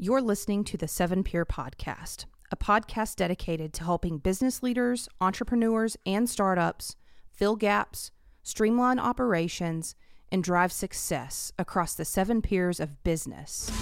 You're 0.00 0.22
listening 0.22 0.62
to 0.62 0.76
the 0.76 0.86
Seven 0.86 1.24
Pier 1.24 1.44
Podcast, 1.44 2.26
a 2.52 2.56
podcast 2.56 3.16
dedicated 3.16 3.72
to 3.72 3.82
helping 3.82 4.18
business 4.18 4.62
leaders, 4.62 5.08
entrepreneurs, 5.20 5.96
and 6.06 6.30
startups 6.30 6.94
fill 7.32 7.56
gaps, 7.56 8.12
streamline 8.44 9.00
operations, 9.00 9.96
and 10.30 10.44
drive 10.44 10.70
success 10.70 11.50
across 11.58 11.94
the 11.94 12.04
seven 12.04 12.40
piers 12.42 12.78
of 12.78 13.02
business. 13.02 13.72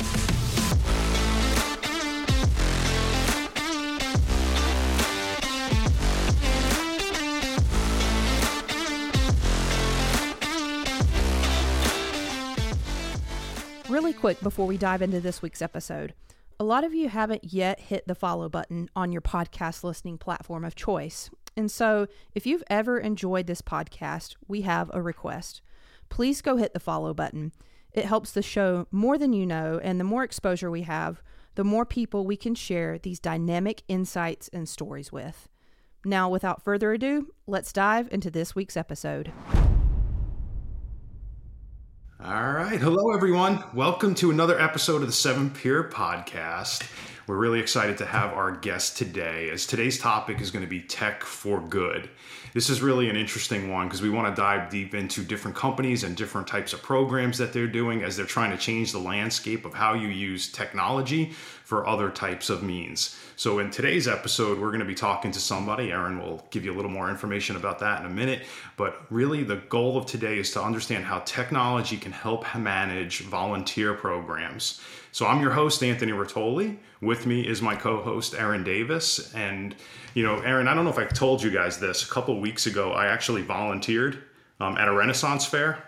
Really 13.96 14.12
quick 14.12 14.38
before 14.42 14.66
we 14.66 14.76
dive 14.76 15.00
into 15.00 15.22
this 15.22 15.40
week's 15.40 15.62
episode, 15.62 16.12
a 16.60 16.64
lot 16.64 16.84
of 16.84 16.92
you 16.92 17.08
haven't 17.08 17.54
yet 17.54 17.80
hit 17.80 18.06
the 18.06 18.14
follow 18.14 18.46
button 18.46 18.90
on 18.94 19.10
your 19.10 19.22
podcast 19.22 19.82
listening 19.82 20.18
platform 20.18 20.66
of 20.66 20.74
choice. 20.74 21.30
And 21.56 21.70
so, 21.70 22.06
if 22.34 22.46
you've 22.46 22.62
ever 22.68 22.98
enjoyed 22.98 23.46
this 23.46 23.62
podcast, 23.62 24.34
we 24.46 24.60
have 24.60 24.90
a 24.92 25.00
request. 25.00 25.62
Please 26.10 26.42
go 26.42 26.58
hit 26.58 26.74
the 26.74 26.78
follow 26.78 27.14
button. 27.14 27.52
It 27.90 28.04
helps 28.04 28.32
the 28.32 28.42
show 28.42 28.86
more 28.90 29.16
than 29.16 29.32
you 29.32 29.46
know, 29.46 29.80
and 29.82 29.98
the 29.98 30.04
more 30.04 30.24
exposure 30.24 30.70
we 30.70 30.82
have, 30.82 31.22
the 31.54 31.64
more 31.64 31.86
people 31.86 32.26
we 32.26 32.36
can 32.36 32.54
share 32.54 32.98
these 32.98 33.18
dynamic 33.18 33.82
insights 33.88 34.48
and 34.52 34.68
stories 34.68 35.10
with. 35.10 35.48
Now, 36.04 36.28
without 36.28 36.62
further 36.62 36.92
ado, 36.92 37.28
let's 37.46 37.72
dive 37.72 38.08
into 38.12 38.30
this 38.30 38.54
week's 38.54 38.76
episode. 38.76 39.32
All 42.24 42.50
right. 42.52 42.80
Hello, 42.80 43.12
everyone. 43.12 43.62
Welcome 43.74 44.14
to 44.16 44.30
another 44.30 44.58
episode 44.58 45.02
of 45.02 45.06
the 45.06 45.12
Seven 45.12 45.50
Pier 45.50 45.84
Podcast. 45.84 46.88
We're 47.26 47.34
really 47.34 47.58
excited 47.58 47.98
to 47.98 48.06
have 48.06 48.34
our 48.34 48.52
guest 48.52 48.96
today, 48.96 49.50
as 49.50 49.66
today's 49.66 49.98
topic 49.98 50.40
is 50.40 50.52
going 50.52 50.64
to 50.64 50.70
be 50.70 50.80
tech 50.80 51.24
for 51.24 51.60
good. 51.60 52.08
This 52.54 52.70
is 52.70 52.80
really 52.80 53.10
an 53.10 53.16
interesting 53.16 53.68
one 53.68 53.88
because 53.88 54.00
we 54.00 54.10
want 54.10 54.34
to 54.34 54.40
dive 54.40 54.70
deep 54.70 54.94
into 54.94 55.24
different 55.24 55.56
companies 55.56 56.04
and 56.04 56.16
different 56.16 56.46
types 56.46 56.72
of 56.72 56.82
programs 56.82 57.36
that 57.38 57.52
they're 57.52 57.66
doing 57.66 58.04
as 58.04 58.16
they're 58.16 58.26
trying 58.26 58.52
to 58.52 58.56
change 58.56 58.92
the 58.92 59.00
landscape 59.00 59.64
of 59.64 59.74
how 59.74 59.94
you 59.94 60.06
use 60.06 60.52
technology 60.52 61.32
for 61.64 61.84
other 61.88 62.10
types 62.10 62.48
of 62.48 62.62
means. 62.62 63.18
So, 63.34 63.58
in 63.58 63.72
today's 63.72 64.06
episode, 64.06 64.60
we're 64.60 64.68
going 64.68 64.78
to 64.78 64.86
be 64.86 64.94
talking 64.94 65.32
to 65.32 65.40
somebody. 65.40 65.90
Aaron 65.90 66.20
will 66.20 66.46
give 66.50 66.64
you 66.64 66.72
a 66.72 66.76
little 66.76 66.92
more 66.92 67.10
information 67.10 67.56
about 67.56 67.80
that 67.80 67.98
in 68.00 68.06
a 68.06 68.10
minute. 68.10 68.42
But 68.76 69.04
really, 69.10 69.42
the 69.42 69.56
goal 69.56 69.98
of 69.98 70.06
today 70.06 70.38
is 70.38 70.52
to 70.52 70.62
understand 70.62 71.04
how 71.04 71.18
technology 71.20 71.96
can 71.96 72.12
help 72.12 72.46
manage 72.56 73.22
volunteer 73.22 73.94
programs. 73.94 74.80
So, 75.16 75.24
I'm 75.24 75.40
your 75.40 75.52
host, 75.52 75.82
Anthony 75.82 76.12
Rotoli. 76.12 76.76
With 77.00 77.24
me 77.24 77.40
is 77.40 77.62
my 77.62 77.74
co 77.74 78.02
host, 78.02 78.34
Aaron 78.34 78.62
Davis. 78.64 79.32
And, 79.34 79.74
you 80.12 80.22
know, 80.22 80.40
Aaron, 80.40 80.68
I 80.68 80.74
don't 80.74 80.84
know 80.84 80.90
if 80.90 80.98
I 80.98 81.06
told 81.06 81.42
you 81.42 81.50
guys 81.50 81.80
this. 81.80 82.06
A 82.06 82.12
couple 82.12 82.38
weeks 82.38 82.66
ago, 82.66 82.92
I 82.92 83.06
actually 83.06 83.40
volunteered 83.40 84.18
um, 84.60 84.76
at 84.76 84.88
a 84.88 84.92
Renaissance 84.92 85.46
fair. 85.46 85.82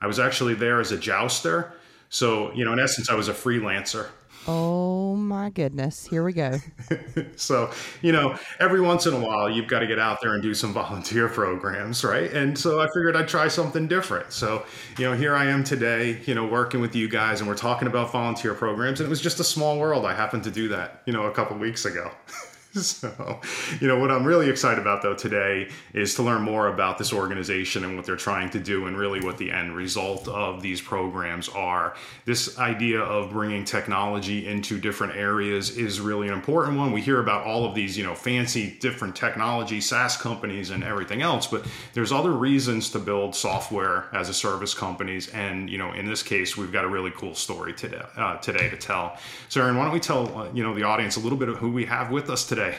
I 0.00 0.06
was 0.06 0.18
actually 0.18 0.54
there 0.54 0.80
as 0.80 0.92
a 0.92 0.96
jouster. 0.96 1.74
So, 2.08 2.54
you 2.54 2.64
know, 2.64 2.72
in 2.72 2.80
essence, 2.80 3.10
I 3.10 3.14
was 3.16 3.28
a 3.28 3.34
freelancer. 3.34 4.06
Oh 4.48 5.16
my 5.16 5.50
goodness. 5.50 6.06
Here 6.06 6.24
we 6.24 6.32
go. 6.32 6.58
so, 7.36 7.70
you 8.00 8.12
know, 8.12 8.38
every 8.58 8.80
once 8.80 9.06
in 9.06 9.12
a 9.12 9.20
while, 9.20 9.50
you've 9.50 9.68
got 9.68 9.80
to 9.80 9.86
get 9.86 9.98
out 9.98 10.20
there 10.22 10.32
and 10.34 10.42
do 10.42 10.54
some 10.54 10.72
volunteer 10.80 11.28
programs, 11.28 12.02
right? 12.04 12.32
And 12.32 12.58
so 12.58 12.80
I 12.80 12.86
figured 12.86 13.16
I'd 13.16 13.28
try 13.28 13.48
something 13.48 13.86
different. 13.86 14.32
So, 14.32 14.64
you 14.98 15.04
know, 15.04 15.14
here 15.14 15.34
I 15.34 15.46
am 15.46 15.62
today, 15.62 16.20
you 16.24 16.34
know, 16.34 16.46
working 16.46 16.80
with 16.80 16.94
you 16.94 17.08
guys, 17.08 17.40
and 17.40 17.48
we're 17.48 17.54
talking 17.54 17.86
about 17.86 18.12
volunteer 18.12 18.54
programs. 18.54 19.00
And 19.00 19.06
it 19.06 19.10
was 19.10 19.20
just 19.20 19.40
a 19.40 19.44
small 19.44 19.78
world. 19.78 20.06
I 20.06 20.14
happened 20.14 20.44
to 20.44 20.50
do 20.50 20.68
that, 20.68 21.02
you 21.06 21.12
know, 21.12 21.24
a 21.24 21.32
couple 21.32 21.56
weeks 21.58 21.84
ago. 21.84 22.10
so, 22.80 23.40
you 23.80 23.88
know, 23.88 23.98
what 23.98 24.12
I'm 24.12 24.24
really 24.24 24.48
excited 24.48 24.78
about 24.78 25.02
though 25.02 25.14
today 25.14 25.68
is 25.92 26.14
to 26.14 26.22
learn 26.22 26.42
more 26.42 26.68
about 26.68 26.98
this 26.98 27.12
organization 27.12 27.82
and 27.82 27.96
what 27.96 28.06
they're 28.06 28.14
trying 28.14 28.48
to 28.50 28.60
do 28.60 28.86
and 28.86 28.96
really 28.96 29.20
what 29.20 29.38
the 29.38 29.50
end 29.50 29.74
result 29.74 30.28
of 30.28 30.62
these 30.62 30.80
programs 30.80 31.48
are. 31.48 31.96
This 32.26 32.60
idea 32.60 33.00
of 33.00 33.32
bringing 33.32 33.64
technology 33.64 34.46
into 34.46 34.78
different 34.78 35.16
areas 35.16 35.76
is 35.76 36.00
really 36.00 36.28
an 36.28 36.32
important 36.32 36.78
one. 36.78 36.92
We 36.92 37.00
hear 37.00 37.18
about 37.18 37.44
all 37.44 37.64
of 37.64 37.74
these, 37.74 37.98
you 37.98 38.04
know, 38.04 38.14
fancy 38.14 38.78
different 38.78 39.16
technology, 39.16 39.80
SaaS 39.80 40.16
companies 40.16 40.70
and 40.70 40.84
everything 40.84 41.22
else, 41.22 41.48
but 41.48 41.66
there's 41.92 42.12
other 42.12 42.30
reasons 42.30 42.90
to 42.90 43.00
build 43.00 43.34
software 43.34 44.06
as 44.12 44.28
a 44.28 44.34
service 44.34 44.74
companies. 44.74 45.28
And, 45.30 45.68
you 45.68 45.78
know, 45.78 45.92
in 45.92 46.06
this 46.06 46.22
case, 46.22 46.56
we've 46.56 46.72
got 46.72 46.84
a 46.84 46.88
really 46.88 47.10
cool 47.10 47.34
story 47.34 47.72
today, 47.72 48.02
uh, 48.16 48.36
today 48.36 48.70
to 48.70 48.76
tell. 48.76 49.18
So, 49.48 49.60
Aaron, 49.60 49.76
why 49.76 49.86
don't 49.86 49.92
we 49.92 49.98
tell, 49.98 50.38
uh, 50.38 50.48
you 50.54 50.62
know, 50.62 50.72
the 50.72 50.84
audience 50.84 51.16
a 51.16 51.20
little 51.20 51.38
bit 51.38 51.48
of 51.48 51.56
who 51.56 51.72
we 51.72 51.84
have 51.86 52.12
with 52.12 52.30
us 52.30 52.46
today? 52.46 52.59
Today? 52.60 52.76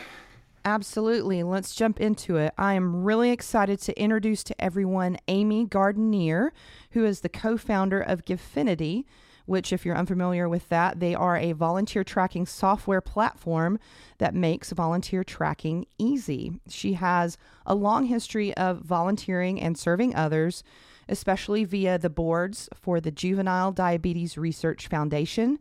Absolutely. 0.64 1.42
Let's 1.42 1.74
jump 1.74 2.00
into 2.00 2.38
it. 2.38 2.53
I 2.56 2.75
am 2.75 3.03
really 3.03 3.31
excited 3.31 3.81
to 3.81 4.00
introduce 4.00 4.44
to 4.44 4.62
everyone 4.64 5.18
Amy 5.28 5.66
Gardinier, 5.66 6.52
who 6.92 7.03
is 7.03 7.22
the 7.22 7.30
co 7.30 7.58
founder 7.58 8.00
of 8.00 8.24
Givefinity, 8.24 9.06
which, 9.47 9.74
if 9.74 9.84
you're 9.84 9.97
unfamiliar 9.97 10.47
with 10.47 10.70
that, 10.70 11.00
they 11.00 11.16
are 11.16 11.36
a 11.36 11.53
volunteer 11.53 12.03
tracking 12.03 12.46
software 12.46 13.02
platform 13.02 13.80
that 14.20 14.36
makes 14.36 14.72
volunteer 14.72 15.24
tracking 15.24 15.88
easy. 15.97 16.59
She 16.70 16.94
has 16.94 17.40
a 17.66 17.74
long 17.74 18.06
history 18.06 18.56
of 18.56 18.81
volunteering 18.81 19.59
and 19.59 19.75
serving 19.75 20.14
others, 20.14 20.64
especially 21.09 21.64
via 21.64 21.97
the 21.97 22.12
boards 22.12 22.70
for 22.75 23.02
the 23.02 23.09
Juvenile 23.09 23.72
Diabetes 23.72 24.38
Research 24.38 24.88
Foundation, 24.88 25.58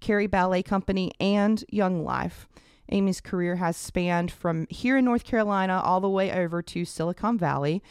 Cary 0.00 0.26
Ballet 0.26 0.62
Company, 0.62 1.12
and 1.18 1.64
Young 1.70 2.04
Life. 2.04 2.46
Amy's 2.92 3.20
career 3.20 3.56
has 3.56 3.76
spanned 3.76 4.30
from 4.30 4.66
here 4.68 4.98
in 4.98 5.04
North 5.04 5.24
Carolina 5.24 5.80
all 5.82 6.00
the 6.00 6.08
way 6.08 6.30
over 6.30 6.62
to 6.62 6.84
Silicon 6.84 7.38
Valley 7.38 7.82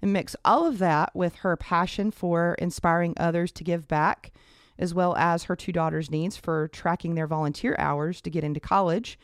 and 0.00 0.12
mix 0.12 0.36
all 0.44 0.66
of 0.66 0.78
that 0.78 1.14
with 1.14 1.36
her 1.36 1.56
passion 1.56 2.10
for 2.10 2.54
inspiring 2.58 3.14
others 3.16 3.50
to 3.52 3.64
give 3.64 3.88
back, 3.88 4.32
as 4.78 4.94
well 4.94 5.16
as 5.16 5.44
her 5.44 5.56
two 5.56 5.72
daughters' 5.72 6.10
needs 6.10 6.36
for 6.36 6.68
tracking 6.68 7.14
their 7.14 7.26
volunteer 7.26 7.74
hours 7.78 8.20
to 8.20 8.30
get 8.30 8.44
into 8.44 8.60
college. 8.60 9.18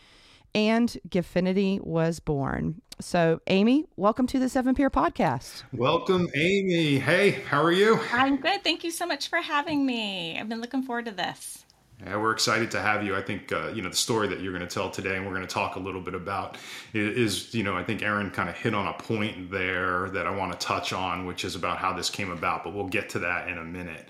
And 0.52 0.96
Givefinity 1.08 1.80
was 1.80 2.18
born. 2.18 2.82
So, 2.98 3.40
Amy, 3.46 3.86
welcome 3.96 4.26
to 4.26 4.38
the 4.40 4.48
Seven 4.48 4.74
Pier 4.74 4.90
Podcast. 4.90 5.62
Welcome, 5.72 6.28
Amy. 6.34 6.98
Hey, 6.98 7.30
how 7.30 7.62
are 7.62 7.70
you? 7.70 8.00
I'm 8.12 8.36
good. 8.36 8.64
Thank 8.64 8.82
you 8.82 8.90
so 8.90 9.06
much 9.06 9.28
for 9.28 9.38
having 9.38 9.86
me. 9.86 10.38
I've 10.38 10.48
been 10.48 10.60
looking 10.60 10.82
forward 10.82 11.04
to 11.04 11.12
this. 11.12 11.64
Yeah, 12.04 12.16
we're 12.16 12.32
excited 12.32 12.70
to 12.70 12.80
have 12.80 13.04
you. 13.04 13.14
I 13.14 13.22
think 13.22 13.52
uh, 13.52 13.68
you 13.68 13.82
know 13.82 13.90
the 13.90 13.96
story 13.96 14.26
that 14.28 14.40
you're 14.40 14.52
going 14.52 14.66
to 14.66 14.72
tell 14.72 14.90
today, 14.90 15.16
and 15.16 15.26
we're 15.26 15.34
going 15.34 15.46
to 15.46 15.52
talk 15.52 15.76
a 15.76 15.78
little 15.78 16.00
bit 16.00 16.14
about 16.14 16.56
is 16.94 17.52
you 17.54 17.62
know 17.62 17.76
I 17.76 17.84
think 17.84 18.02
Aaron 18.02 18.30
kind 18.30 18.48
of 18.48 18.56
hit 18.56 18.74
on 18.74 18.86
a 18.86 18.94
point 18.94 19.50
there 19.50 20.08
that 20.10 20.26
I 20.26 20.30
want 20.30 20.52
to 20.52 20.58
touch 20.58 20.92
on, 20.92 21.26
which 21.26 21.44
is 21.44 21.56
about 21.56 21.78
how 21.78 21.92
this 21.92 22.08
came 22.08 22.30
about. 22.30 22.64
But 22.64 22.74
we'll 22.74 22.88
get 22.88 23.10
to 23.10 23.18
that 23.20 23.48
in 23.48 23.58
a 23.58 23.64
minute. 23.64 24.08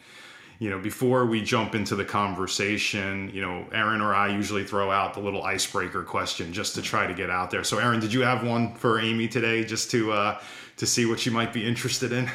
You 0.60 0.68
know, 0.68 0.78
before 0.78 1.24
we 1.24 1.42
jump 1.42 1.74
into 1.74 1.96
the 1.96 2.04
conversation, 2.04 3.30
you 3.32 3.40
know, 3.40 3.66
Aaron 3.72 4.02
or 4.02 4.14
I 4.14 4.28
usually 4.28 4.62
throw 4.62 4.90
out 4.90 5.14
the 5.14 5.20
little 5.20 5.42
icebreaker 5.42 6.02
question 6.02 6.52
just 6.52 6.74
to 6.74 6.82
try 6.82 7.06
to 7.06 7.14
get 7.14 7.30
out 7.30 7.50
there. 7.50 7.64
So, 7.64 7.78
Aaron, 7.78 7.98
did 7.98 8.12
you 8.12 8.20
have 8.20 8.46
one 8.46 8.74
for 8.74 9.00
Amy 9.00 9.26
today, 9.26 9.64
just 9.64 9.90
to 9.92 10.12
uh, 10.12 10.40
to 10.76 10.86
see 10.86 11.06
what 11.06 11.18
she 11.18 11.30
might 11.30 11.52
be 11.52 11.66
interested 11.66 12.12
in? 12.12 12.30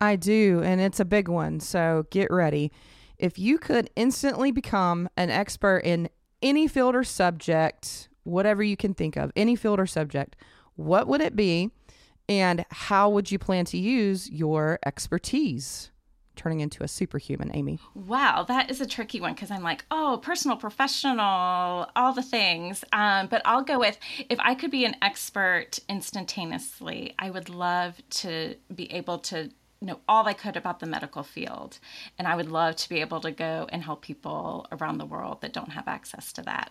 I 0.00 0.16
do, 0.16 0.62
and 0.64 0.80
it's 0.80 1.00
a 1.00 1.04
big 1.04 1.28
one. 1.28 1.60
So 1.60 2.06
get 2.10 2.30
ready. 2.30 2.72
If 3.18 3.38
you 3.38 3.58
could 3.58 3.90
instantly 3.96 4.52
become 4.52 5.08
an 5.16 5.30
expert 5.30 5.78
in 5.78 6.08
any 6.42 6.68
field 6.68 6.94
or 6.94 7.04
subject, 7.04 8.08
whatever 8.24 8.62
you 8.62 8.76
can 8.76 8.94
think 8.94 9.16
of, 9.16 9.32
any 9.34 9.56
field 9.56 9.80
or 9.80 9.86
subject, 9.86 10.36
what 10.74 11.06
would 11.08 11.20
it 11.20 11.34
be? 11.34 11.70
And 12.28 12.64
how 12.70 13.08
would 13.08 13.30
you 13.30 13.38
plan 13.38 13.64
to 13.66 13.78
use 13.78 14.28
your 14.30 14.78
expertise? 14.84 15.90
Turning 16.34 16.60
into 16.60 16.82
a 16.84 16.88
superhuman, 16.88 17.50
Amy. 17.54 17.78
Wow, 17.94 18.44
that 18.46 18.70
is 18.70 18.82
a 18.82 18.86
tricky 18.86 19.22
one 19.22 19.32
because 19.32 19.50
I'm 19.50 19.62
like, 19.62 19.86
oh, 19.90 20.20
personal, 20.22 20.58
professional, 20.58 21.88
all 21.96 22.12
the 22.12 22.22
things. 22.22 22.84
Um, 22.92 23.28
but 23.28 23.40
I'll 23.46 23.62
go 23.62 23.78
with 23.78 23.98
if 24.28 24.38
I 24.40 24.54
could 24.54 24.70
be 24.70 24.84
an 24.84 24.96
expert 25.00 25.78
instantaneously, 25.88 27.14
I 27.18 27.30
would 27.30 27.48
love 27.48 28.02
to 28.10 28.56
be 28.74 28.92
able 28.92 29.18
to 29.20 29.50
know 29.86 30.00
all 30.08 30.26
I 30.26 30.32
could 30.32 30.56
about 30.56 30.80
the 30.80 30.86
medical 30.86 31.22
field. 31.22 31.78
And 32.18 32.26
I 32.28 32.36
would 32.36 32.50
love 32.50 32.76
to 32.76 32.88
be 32.88 33.00
able 33.00 33.20
to 33.20 33.30
go 33.30 33.66
and 33.70 33.82
help 33.82 34.02
people 34.02 34.66
around 34.72 34.98
the 34.98 35.06
world 35.06 35.40
that 35.40 35.52
don't 35.52 35.72
have 35.72 35.88
access 35.88 36.32
to 36.34 36.42
that. 36.42 36.70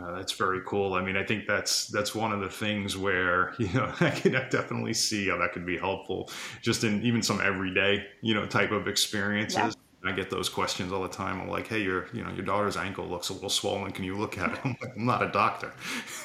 Uh, 0.00 0.12
that's 0.12 0.32
very 0.32 0.60
cool. 0.66 0.94
I 0.94 1.02
mean, 1.02 1.16
I 1.16 1.24
think 1.24 1.46
that's 1.46 1.86
that's 1.88 2.14
one 2.14 2.32
of 2.32 2.40
the 2.40 2.48
things 2.48 2.96
where 2.96 3.54
you 3.58 3.72
know 3.72 3.92
I 4.00 4.10
can 4.10 4.32
definitely 4.32 4.94
see 4.94 5.28
how 5.28 5.38
that 5.38 5.52
could 5.52 5.66
be 5.66 5.78
helpful, 5.78 6.30
just 6.62 6.84
in 6.84 7.02
even 7.02 7.22
some 7.22 7.40
everyday 7.40 8.06
you 8.22 8.34
know 8.34 8.46
type 8.46 8.70
of 8.70 8.88
experiences. 8.88 9.56
Yeah. 9.56 9.70
I 10.04 10.12
get 10.12 10.30
those 10.30 10.48
questions 10.48 10.92
all 10.92 11.02
the 11.02 11.08
time. 11.08 11.40
I'm 11.40 11.48
like, 11.48 11.68
hey, 11.68 11.80
your 11.80 12.06
you 12.12 12.24
know 12.24 12.30
your 12.30 12.44
daughter's 12.44 12.76
ankle 12.76 13.06
looks 13.06 13.28
a 13.28 13.32
little 13.32 13.50
swollen. 13.50 13.92
Can 13.92 14.04
you 14.04 14.16
look 14.16 14.36
at 14.38 14.52
it? 14.52 14.58
I'm 14.64 14.76
like, 14.80 14.96
I'm 14.96 15.06
not 15.06 15.22
a 15.22 15.28
doctor. 15.28 15.72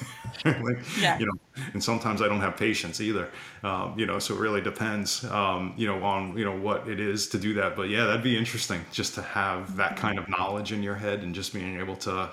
like, 0.46 0.80
yeah. 1.00 1.20
You 1.20 1.28
know, 1.28 1.64
and 1.74 1.84
sometimes 1.84 2.22
I 2.22 2.28
don't 2.28 2.42
have 2.42 2.58
patience 2.58 3.02
either. 3.02 3.30
Um, 3.64 3.98
you 3.98 4.06
know, 4.06 4.20
so 4.20 4.36
it 4.36 4.40
really 4.40 4.62
depends. 4.62 5.24
Um, 5.26 5.74
you 5.78 5.88
know, 5.88 6.04
on 6.04 6.38
you 6.38 6.46
know 6.46 6.58
what 6.58 6.88
it 6.88 7.00
is 7.00 7.28
to 7.30 7.38
do 7.38 7.54
that. 7.56 7.76
But 7.76 7.90
yeah, 7.90 8.06
that'd 8.06 8.24
be 8.24 8.38
interesting 8.38 8.84
just 8.92 9.16
to 9.16 9.22
have 9.22 9.76
that 9.78 9.96
kind 9.96 10.18
of 10.18 10.28
knowledge 10.28 10.72
in 10.72 10.82
your 10.82 10.96
head 10.96 11.20
and 11.20 11.36
just 11.36 11.54
being 11.54 11.80
able 11.80 11.96
to 11.98 12.30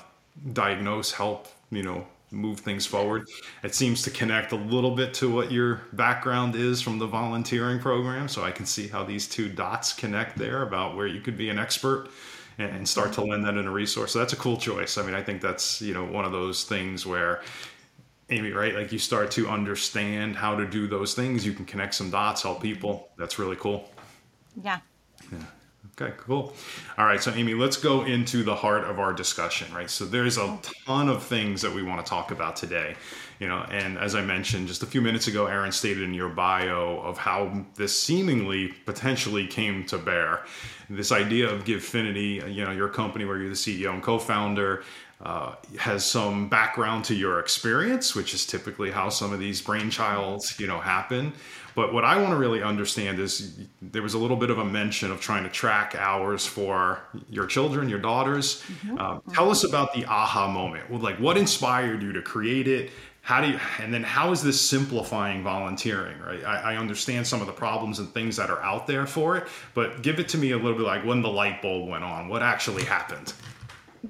diagnose, 0.53 1.13
help, 1.13 1.49
you 1.71 1.83
know, 1.83 2.07
move 2.35 2.61
things 2.61 2.85
forward. 2.87 3.29
It 3.63 3.75
seems 3.75 4.03
to 4.03 4.11
connect 4.11 4.53
a 4.53 4.57
little 4.57 4.91
bit 4.91 5.15
to 5.15 5.33
what 5.33 5.51
your 5.51 5.83
background 5.93 6.57
is 6.57 6.83
from 6.83 6.99
the 6.99 7.07
volunteering 7.07 7.79
program. 7.79 8.29
So 8.29 8.43
I 8.45 8.51
can 8.51 8.67
see 8.67 8.89
how 8.89 9.05
these 9.05 9.29
two 9.29 9.49
dots 9.49 9.93
connect 9.93 10.37
there 10.37 10.63
about 10.63 10.97
where 10.97 11.07
you 11.07 11.21
could 11.21 11.37
be 11.37 11.49
an 11.49 11.59
expert 11.59 12.09
and 12.59 12.89
start 12.89 13.13
to 13.15 13.25
lend 13.25 13.45
that 13.45 13.57
in 13.57 13.67
a 13.67 13.71
resource. 13.71 14.13
So 14.13 14.21
that's 14.21 14.33
a 14.33 14.37
cool 14.37 14.57
choice. 14.57 14.97
I 14.97 15.03
mean, 15.03 15.15
I 15.15 15.23
think 15.23 15.41
that's, 15.41 15.83
you 15.83 15.93
know, 15.93 16.05
one 16.05 16.25
of 16.25 16.33
those 16.33 16.65
things 16.65 17.05
where 17.05 17.43
Amy, 18.31 18.53
right? 18.53 18.75
Like 18.75 18.93
you 18.93 18.99
start 18.99 19.31
to 19.33 19.49
understand 19.49 20.37
how 20.37 20.57
to 20.57 20.67
do 20.67 20.87
those 20.87 21.15
things. 21.15 21.45
You 21.45 21.53
can 21.53 21.65
connect 21.65 21.95
some 21.95 22.11
dots, 22.11 22.43
help 22.43 22.63
people. 22.63 23.11
That's 23.19 23.39
really 23.39 23.57
cool. 23.57 23.91
Yeah. 24.63 24.79
Okay, 26.01 26.13
cool. 26.19 26.53
All 26.99 27.07
right, 27.07 27.23
so 27.23 27.33
Amy, 27.33 27.55
let's 27.55 27.77
go 27.77 28.03
into 28.03 28.43
the 28.43 28.57
heart 28.57 28.83
of 28.83 28.99
our 28.99 29.13
discussion, 29.13 29.73
right? 29.73 29.89
So 29.89 30.05
there's 30.05 30.39
a 30.39 30.59
ton 30.87 31.09
of 31.09 31.23
things 31.23 31.63
that 31.63 31.73
we 31.73 31.85
want 31.85 32.05
to 32.05 32.11
talk 32.11 32.33
about 32.33 32.57
today, 32.57 32.97
you 33.39 33.47
know, 33.47 33.65
and 33.71 33.97
as 33.99 34.17
I 34.17 34.23
mentioned 34.23 34.67
just 34.67 34.83
a 34.83 34.87
few 34.87 35.01
minutes 35.01 35.29
ago, 35.29 35.47
Aaron 35.47 35.71
stated 35.71 36.03
in 36.03 36.13
your 36.13 36.31
bio 36.31 36.99
of 36.99 37.17
how 37.17 37.65
this 37.77 37.97
seemingly 37.97 38.73
potentially 38.87 39.47
came 39.47 39.85
to 39.85 39.97
bear. 39.97 40.45
This 40.91 41.13
idea 41.13 41.49
of 41.49 41.63
Givefinity, 41.63 42.53
you 42.53 42.65
know, 42.65 42.73
your 42.73 42.89
company 42.89 43.25
where 43.25 43.39
you're 43.39 43.49
the 43.49 43.55
CEO 43.55 43.93
and 43.95 44.03
co-founder, 44.03 44.83
uh, 45.25 45.55
has 45.79 46.05
some 46.05 46.49
background 46.49 47.05
to 47.07 47.15
your 47.15 47.41
experience, 47.41 48.15
which 48.15 48.35
is 48.35 48.45
typically 48.45 48.91
how 48.91 49.09
some 49.09 49.33
of 49.33 49.41
these 49.41 49.63
brainchilds, 49.63 50.61
you 50.61 50.67
know, 50.67 50.79
happen. 50.79 51.33
But 51.75 51.93
what 51.93 52.05
I 52.05 52.19
want 52.19 52.31
to 52.31 52.37
really 52.37 52.63
understand 52.63 53.19
is 53.19 53.59
there 53.83 54.03
was 54.03 54.15
a 54.15 54.19
little 54.19 54.37
bit 54.37 54.51
of 54.51 54.59
a 54.59 54.65
mention 54.65 55.11
of 55.11 55.21
trying 55.21 55.43
to 55.43 55.51
track 55.51 55.97
hours 55.99 56.47
for 56.47 57.01
your 57.31 57.47
children, 57.47 57.89
your 57.89 57.99
daughters. 57.99 58.63
Mm-hmm. 58.63 58.99
Uh, 58.99 59.19
tell 59.33 59.51
us 59.51 59.65
about 59.65 59.93
the 59.95 60.05
aha 60.05 60.47
moment. 60.47 60.93
Like, 61.03 61.19
what 61.19 61.37
inspired 61.37 62.03
you 62.03 62.13
to 62.13 62.23
create 62.23 62.69
it? 62.69 62.91
How 63.23 63.41
do 63.41 63.49
you, 63.49 63.59
and 63.81 63.93
then 63.93 64.03
how 64.03 64.31
is 64.33 64.43
this 64.43 64.61
simplifying 64.61 65.43
volunteering, 65.43 66.21
right? 66.21 66.45
I, 66.45 66.75
I 66.75 66.77
understand 66.77 67.27
some 67.27 67.41
of 67.41 67.47
the 67.47 67.55
problems 67.55 67.99
and 67.99 68.13
things 68.13 68.37
that 68.37 68.51
are 68.51 68.63
out 68.63 68.87
there 68.87 69.07
for 69.07 69.39
it, 69.39 69.49
but 69.73 70.03
give 70.03 70.21
it 70.21 70.29
to 70.29 70.39
me 70.39 70.51
a 70.51 70.59
little 70.59 70.77
bit 70.77 70.87
like 70.87 71.07
when 71.07 71.23
the 71.23 71.31
light 71.31 71.63
bulb 71.63 71.89
went 71.89 72.05
on, 72.05 72.29
what 72.29 72.43
actually 72.43 72.85
happened? 72.85 73.33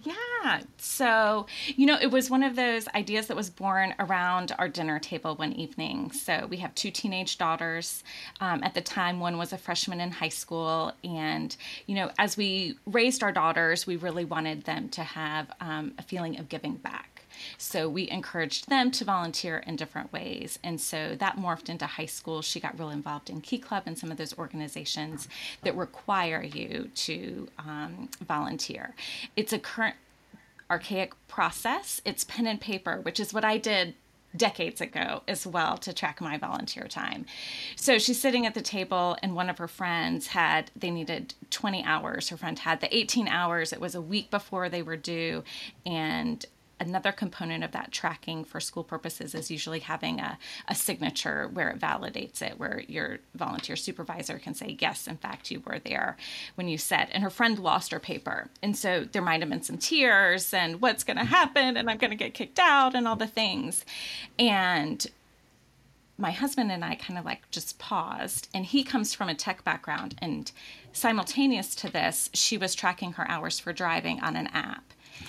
Yeah. 0.02 0.62
So, 0.78 1.46
you 1.66 1.86
know, 1.86 1.96
it 2.00 2.10
was 2.10 2.30
one 2.30 2.42
of 2.42 2.56
those 2.56 2.88
ideas 2.88 3.28
that 3.28 3.36
was 3.36 3.48
born 3.48 3.94
around 3.98 4.54
our 4.58 4.68
dinner 4.68 4.98
table 4.98 5.36
one 5.36 5.52
evening. 5.52 6.10
So, 6.10 6.46
we 6.46 6.56
have 6.58 6.74
two 6.74 6.90
teenage 6.90 7.38
daughters. 7.38 8.02
Um, 8.40 8.62
at 8.64 8.74
the 8.74 8.80
time, 8.80 9.20
one 9.20 9.38
was 9.38 9.52
a 9.52 9.58
freshman 9.58 10.00
in 10.00 10.10
high 10.10 10.28
school. 10.30 10.92
And, 11.04 11.56
you 11.86 11.94
know, 11.94 12.10
as 12.18 12.36
we 12.36 12.76
raised 12.86 13.22
our 13.22 13.32
daughters, 13.32 13.86
we 13.86 13.96
really 13.96 14.24
wanted 14.24 14.64
them 14.64 14.88
to 14.90 15.02
have 15.02 15.52
um, 15.60 15.92
a 15.98 16.02
feeling 16.02 16.38
of 16.38 16.48
giving 16.48 16.74
back. 16.74 17.13
So 17.58 17.88
we 17.88 18.08
encouraged 18.10 18.68
them 18.68 18.90
to 18.92 19.04
volunteer 19.04 19.58
in 19.58 19.76
different 19.76 20.12
ways. 20.12 20.58
And 20.62 20.80
so 20.80 21.14
that 21.16 21.36
morphed 21.36 21.68
into 21.68 21.86
high 21.86 22.06
school. 22.06 22.42
She 22.42 22.60
got 22.60 22.78
real 22.78 22.90
involved 22.90 23.30
in 23.30 23.40
Key 23.40 23.58
Club 23.58 23.84
and 23.86 23.98
some 23.98 24.10
of 24.10 24.16
those 24.16 24.36
organizations 24.38 25.28
that 25.62 25.76
require 25.76 26.42
you 26.42 26.90
to 26.94 27.48
um, 27.58 28.08
volunteer. 28.20 28.94
It's 29.36 29.52
a 29.52 29.58
current 29.58 29.96
archaic 30.70 31.12
process. 31.28 32.00
It's 32.04 32.24
pen 32.24 32.46
and 32.46 32.60
paper, 32.60 33.00
which 33.02 33.20
is 33.20 33.32
what 33.32 33.44
I 33.44 33.58
did 33.58 33.94
decades 34.36 34.80
ago 34.80 35.22
as 35.28 35.46
well 35.46 35.76
to 35.78 35.92
track 35.92 36.20
my 36.20 36.36
volunteer 36.36 36.88
time. 36.88 37.24
So 37.76 37.98
she's 37.98 38.20
sitting 38.20 38.46
at 38.46 38.54
the 38.54 38.62
table 38.62 39.16
and 39.22 39.34
one 39.34 39.48
of 39.48 39.58
her 39.58 39.68
friends 39.68 40.28
had 40.28 40.70
they 40.74 40.90
needed 40.90 41.34
20 41.50 41.84
hours. 41.84 42.28
Her 42.28 42.36
friend 42.36 42.58
had 42.58 42.80
the 42.80 42.94
18 42.94 43.28
hours. 43.28 43.72
It 43.72 43.80
was 43.80 43.94
a 43.94 44.00
week 44.00 44.30
before 44.30 44.68
they 44.68 44.82
were 44.82 44.96
due 44.96 45.44
and 45.86 46.44
another 46.80 47.12
component 47.12 47.64
of 47.64 47.72
that 47.72 47.92
tracking 47.92 48.44
for 48.44 48.60
school 48.60 48.84
purposes 48.84 49.34
is 49.34 49.50
usually 49.50 49.80
having 49.80 50.20
a, 50.20 50.38
a 50.68 50.74
signature 50.74 51.48
where 51.48 51.70
it 51.70 51.78
validates 51.78 52.42
it, 52.42 52.58
where 52.58 52.82
your 52.88 53.18
volunteer 53.34 53.76
supervisor 53.76 54.38
can 54.38 54.54
say, 54.54 54.76
Yes, 54.80 55.06
in 55.06 55.16
fact, 55.16 55.50
you 55.50 55.60
were 55.60 55.78
there 55.78 56.16
when 56.54 56.68
you 56.68 56.78
said. 56.78 57.08
And 57.12 57.22
her 57.22 57.30
friend 57.30 57.58
lost 57.58 57.92
her 57.92 58.00
paper. 58.00 58.48
And 58.62 58.76
so 58.76 59.06
there 59.10 59.22
might 59.22 59.40
have 59.40 59.50
been 59.50 59.62
some 59.62 59.78
tears 59.78 60.52
and 60.52 60.80
what's 60.80 61.04
going 61.04 61.18
to 61.18 61.24
happen 61.24 61.76
and 61.76 61.90
I'm 61.90 61.98
going 61.98 62.10
to 62.10 62.16
get 62.16 62.34
kicked 62.34 62.58
out 62.58 62.94
and 62.94 63.06
all 63.06 63.16
the 63.16 63.26
things. 63.26 63.84
And 64.38 65.06
my 66.16 66.30
husband 66.30 66.70
and 66.70 66.84
I 66.84 66.94
kind 66.94 67.18
of 67.18 67.24
like 67.24 67.50
just 67.50 67.78
paused, 67.78 68.48
and 68.54 68.64
he 68.64 68.84
comes 68.84 69.14
from 69.14 69.28
a 69.28 69.34
tech 69.34 69.64
background. 69.64 70.14
And 70.18 70.50
simultaneous 70.92 71.74
to 71.76 71.90
this, 71.90 72.30
she 72.32 72.56
was 72.56 72.74
tracking 72.74 73.14
her 73.14 73.28
hours 73.28 73.58
for 73.58 73.72
driving 73.72 74.20
on 74.20 74.36
an 74.36 74.46
app. 74.48 74.84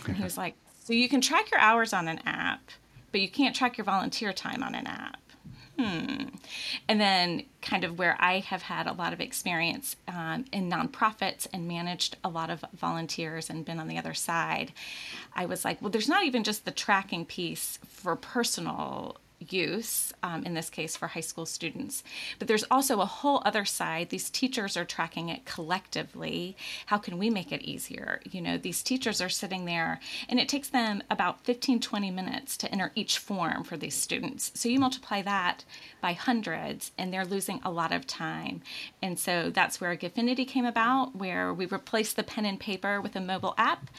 And 0.05 0.15
he 0.15 0.23
was 0.23 0.37
like, 0.37 0.55
so 0.85 0.93
you 0.93 1.09
can 1.09 1.19
track 1.19 1.49
your 1.49 1.59
hours 1.59 1.93
on 1.93 2.07
an 2.07 2.19
app, 2.27 2.69
but 3.11 3.19
you 3.19 3.27
can't 3.27 3.55
track 3.55 3.75
your 3.75 3.85
volunteer 3.85 4.31
time 4.31 4.61
on 4.61 4.75
an 4.75 4.85
app. 4.85 5.19
Hmm. 5.79 6.27
And 6.87 7.01
then, 7.01 7.43
kind 7.63 7.83
of 7.83 7.97
where 7.97 8.15
I 8.19 8.37
have 8.39 8.61
had 8.61 8.85
a 8.85 8.93
lot 8.93 9.11
of 9.11 9.19
experience 9.19 9.95
um, 10.07 10.45
in 10.53 10.69
nonprofits 10.69 11.47
and 11.51 11.67
managed 11.67 12.17
a 12.23 12.29
lot 12.29 12.51
of 12.51 12.63
volunteers 12.71 13.49
and 13.49 13.65
been 13.65 13.79
on 13.79 13.87
the 13.87 13.97
other 13.97 14.13
side, 14.13 14.73
I 15.35 15.47
was 15.47 15.65
like, 15.65 15.81
well, 15.81 15.89
there's 15.89 16.07
not 16.07 16.23
even 16.23 16.43
just 16.43 16.65
the 16.65 16.71
tracking 16.71 17.25
piece 17.25 17.79
for 17.87 18.15
personal 18.15 19.17
use, 19.39 20.13
um, 20.23 20.43
in 20.43 20.53
this 20.53 20.69
case 20.69 20.95
for 20.95 21.07
high 21.07 21.19
school 21.19 21.45
students. 21.45 22.03
But 22.39 22.47
there's 22.47 22.65
also 22.71 23.01
a 23.01 23.05
whole 23.05 23.41
other 23.45 23.65
side. 23.65 24.09
These 24.09 24.29
teachers 24.29 24.77
are 24.77 24.85
tracking 24.85 25.29
it 25.29 25.45
collectively. 25.45 26.55
How 26.87 26.97
can 26.97 27.17
we 27.17 27.29
make 27.29 27.51
it 27.51 27.61
easier? 27.61 28.21
You 28.29 28.41
know, 28.41 28.57
these 28.57 28.83
teachers 28.83 29.21
are 29.21 29.29
sitting 29.29 29.65
there 29.65 29.99
and 30.29 30.39
it 30.39 30.49
takes 30.49 30.69
them 30.69 31.03
about 31.09 31.43
15, 31.45 31.79
20 31.79 32.11
minutes 32.11 32.57
to 32.57 32.71
enter 32.71 32.91
each 32.95 33.17
form 33.17 33.63
for 33.63 33.77
these 33.77 33.95
students. 33.95 34.51
So 34.55 34.69
you 34.69 34.79
multiply 34.79 35.21
that 35.21 35.63
by 36.01 36.13
hundreds 36.13 36.91
and 36.97 37.13
they're 37.13 37.25
losing 37.25 37.59
a 37.63 37.71
lot 37.71 37.91
of 37.91 38.07
time. 38.07 38.61
And 39.01 39.19
so 39.19 39.49
that's 39.49 39.79
where 39.79 39.95
Givefinity 39.95 40.47
came 40.47 40.65
about, 40.65 41.15
where 41.15 41.53
we 41.53 41.65
replaced 41.65 42.15
the 42.15 42.23
pen 42.23 42.45
and 42.45 42.59
paper 42.59 43.01
with 43.01 43.15
a 43.15 43.21
mobile 43.21 43.55
app 43.57 43.89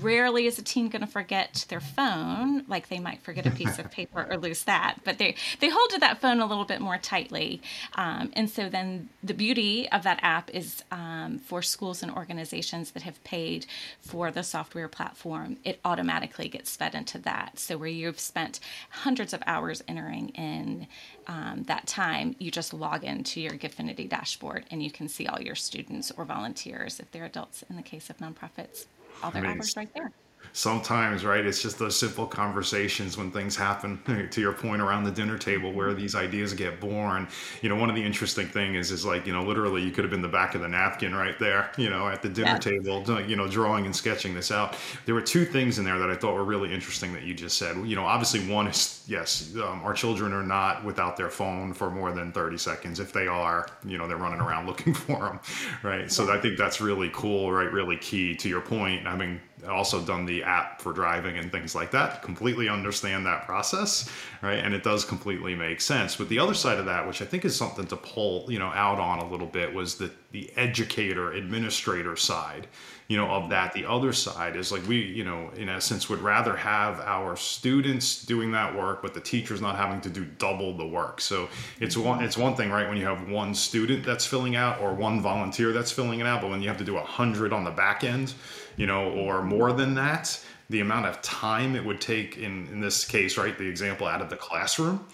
rarely 0.00 0.46
is 0.46 0.58
a 0.58 0.62
teen 0.62 0.88
going 0.88 1.00
to 1.00 1.06
forget 1.06 1.64
their 1.68 1.80
phone. 1.80 2.64
Like 2.68 2.88
they 2.88 2.98
might 2.98 3.22
forget 3.22 3.46
a 3.46 3.50
piece 3.50 3.78
of 3.78 3.90
paper 3.96 4.26
or 4.28 4.36
lose 4.36 4.64
that 4.64 4.96
but 5.04 5.18
they 5.18 5.34
they 5.60 5.68
hold 5.68 5.90
to 5.90 5.98
that 6.00 6.20
phone 6.20 6.40
a 6.40 6.46
little 6.46 6.64
bit 6.64 6.80
more 6.80 6.98
tightly. 6.98 7.62
Um, 7.94 8.30
and 8.34 8.50
so 8.50 8.68
then 8.68 9.08
the 9.22 9.34
beauty 9.34 9.88
of 9.90 10.02
that 10.02 10.18
app 10.22 10.50
is 10.50 10.82
um, 10.90 11.38
for 11.38 11.62
schools 11.62 12.02
and 12.02 12.12
organizations 12.12 12.90
that 12.92 13.02
have 13.02 13.22
paid 13.24 13.66
for 14.00 14.30
the 14.30 14.42
software 14.42 14.88
platform 14.88 15.56
it 15.64 15.80
automatically 15.84 16.48
gets 16.48 16.76
fed 16.76 16.94
into 16.94 17.18
that. 17.20 17.58
So 17.58 17.78
where 17.78 17.88
you've 17.88 18.20
spent 18.20 18.60
hundreds 18.90 19.32
of 19.32 19.42
hours 19.46 19.82
entering 19.88 20.30
in 20.30 20.86
um, 21.26 21.64
that 21.66 21.86
time 21.86 22.36
you 22.38 22.50
just 22.50 22.74
log 22.74 23.04
into 23.04 23.40
your 23.40 23.52
givefinity 23.52 24.08
dashboard 24.08 24.64
and 24.70 24.82
you 24.82 24.90
can 24.90 25.08
see 25.08 25.26
all 25.26 25.40
your 25.40 25.54
students 25.54 26.10
or 26.16 26.24
volunteers 26.24 27.00
if 27.00 27.10
they're 27.10 27.24
adults 27.24 27.64
in 27.68 27.76
the 27.76 27.82
case 27.82 28.10
of 28.10 28.18
nonprofits 28.18 28.86
all 29.22 29.30
their 29.30 29.44
I 29.44 29.48
mean, 29.48 29.58
right 29.76 29.88
there 29.94 30.12
sometimes 30.52 31.24
right 31.24 31.44
it's 31.44 31.62
just 31.62 31.78
those 31.78 31.98
simple 31.98 32.26
conversations 32.26 33.16
when 33.16 33.30
things 33.30 33.56
happen 33.56 34.00
to 34.30 34.40
your 34.40 34.52
point 34.52 34.82
around 34.82 35.04
the 35.04 35.10
dinner 35.10 35.38
table 35.38 35.72
where 35.72 35.94
these 35.94 36.14
ideas 36.14 36.52
get 36.54 36.80
born. 36.80 37.28
You 37.62 37.68
know 37.68 37.76
one 37.76 37.88
of 37.88 37.96
the 37.96 38.02
interesting 38.02 38.46
things 38.46 38.76
is 38.76 38.90
is 38.90 39.04
like 39.06 39.26
you 39.26 39.32
know 39.32 39.42
literally 39.42 39.82
you 39.82 39.90
could 39.90 40.04
have 40.04 40.10
been 40.10 40.22
the 40.22 40.28
back 40.28 40.54
of 40.54 40.60
the 40.60 40.68
napkin 40.68 41.14
right 41.14 41.38
there 41.38 41.70
you 41.76 41.90
know 41.90 42.08
at 42.08 42.22
the 42.22 42.28
dinner 42.28 42.52
yeah. 42.52 42.58
table 42.58 43.20
you 43.22 43.36
know 43.36 43.46
drawing 43.46 43.84
and 43.84 43.94
sketching 43.94 44.34
this 44.34 44.50
out. 44.50 44.76
There 45.04 45.14
were 45.14 45.22
two 45.22 45.44
things 45.44 45.78
in 45.78 45.84
there 45.84 45.98
that 45.98 46.10
i 46.10 46.16
thought 46.16 46.34
were 46.34 46.44
really 46.44 46.72
interesting 46.72 47.12
that 47.14 47.22
you 47.22 47.34
just 47.34 47.58
said. 47.58 47.76
You 47.86 47.96
know 47.96 48.04
obviously 48.04 48.48
one 48.52 48.66
is 48.66 49.04
yes 49.06 49.54
um, 49.56 49.80
our 49.82 49.94
children 49.94 50.32
are 50.32 50.42
not 50.42 50.84
without 50.84 51.16
their 51.16 51.30
phone 51.30 51.72
for 51.72 51.90
more 51.90 52.12
than 52.12 52.32
30 52.32 52.58
seconds. 52.58 53.00
If 53.00 53.12
they 53.12 53.26
are 53.26 53.68
you 53.84 53.98
know 53.98 54.08
they're 54.08 54.16
running 54.16 54.40
around 54.40 54.66
looking 54.70 54.94
for 54.94 55.18
them 55.20 55.40
right? 55.82 56.10
So 56.10 56.32
i 56.32 56.40
think 56.40 56.56
that's 56.58 56.80
really 56.80 57.10
cool 57.12 57.52
right 57.52 57.70
really 57.70 57.96
key 57.96 58.34
to 58.36 58.48
your 58.48 58.60
point. 58.60 59.06
Having 59.06 59.40
also 59.68 60.04
done 60.04 60.26
the 60.26 60.42
app 60.42 60.80
for 60.80 60.92
driving 60.92 61.38
and 61.38 61.50
things 61.50 61.74
like 61.74 61.90
that. 61.90 62.22
Completely 62.22 62.68
understand 62.68 63.24
that 63.26 63.46
process 63.46 64.10
right? 64.42 64.58
And 64.58 64.74
it 64.74 64.82
does 64.82 65.04
completely 65.04 65.54
make 65.54 65.80
sense. 65.80 66.16
But 66.16 66.28
the 66.28 66.38
other 66.38 66.54
side 66.54 66.78
of 66.78 66.86
that 66.86 67.06
which 67.06 67.22
i 67.22 67.24
think 67.24 67.44
is 67.44 67.56
something 67.56 67.86
to 67.86 67.96
pull 67.96 68.46
you 68.50 68.58
know 68.58 68.68
out 68.68 68.98
on 68.98 69.18
a 69.18 69.28
little 69.28 69.46
bit 69.46 69.72
was 69.72 69.96
the 69.96 70.10
the 70.32 70.50
educator 70.56 71.32
administrator 71.32 72.16
side 72.16 72.66
you 73.08 73.16
know 73.16 73.28
of 73.28 73.50
that. 73.50 73.72
The 73.72 73.84
other 73.84 74.12
side 74.12 74.56
is 74.56 74.72
like 74.72 74.86
we 74.88 75.00
you 75.00 75.24
know 75.24 75.50
in 75.56 75.68
essence 75.68 76.08
would 76.08 76.20
rather 76.20 76.56
have 76.56 77.00
our 77.00 77.36
students 77.36 78.24
doing 78.24 78.52
that 78.52 78.74
work 78.74 79.02
but 79.02 79.14
the 79.14 79.20
teachers 79.20 79.60
not 79.60 79.76
having 79.76 80.00
to 80.02 80.10
do 80.10 80.24
double 80.24 80.76
the 80.76 80.86
work. 80.86 81.20
So 81.20 81.48
it's 81.80 81.96
one 81.96 82.22
it's 82.22 82.36
one 82.36 82.56
thing 82.56 82.70
right 82.70 82.88
when 82.88 82.98
you 82.98 83.06
have 83.06 83.28
one 83.28 83.54
student 83.54 84.04
that's 84.04 84.26
filling 84.26 84.56
out 84.56 84.80
or 84.80 84.92
one 84.92 85.20
volunteer 85.20 85.72
that's 85.72 85.92
filling 85.92 86.20
it 86.20 86.26
out 86.26 86.40
but 86.40 86.50
when 86.50 86.62
you 86.62 86.68
have 86.68 86.78
to 86.78 86.84
do 86.84 86.96
a 86.96 87.04
hundred 87.04 87.52
on 87.52 87.64
the 87.64 87.70
back 87.70 88.02
end 88.02 88.34
you 88.76 88.86
know, 88.86 89.10
or 89.10 89.42
more 89.42 89.72
than 89.72 89.94
that, 89.94 90.42
the 90.70 90.80
amount 90.80 91.06
of 91.06 91.22
time 91.22 91.76
it 91.76 91.84
would 91.84 92.00
take 92.00 92.38
in, 92.38 92.66
in 92.68 92.80
this 92.80 93.04
case, 93.04 93.36
right, 93.36 93.56
the 93.56 93.66
example 93.66 94.06
out 94.06 94.20
of 94.20 94.30
the 94.30 94.36
classroom 94.36 95.06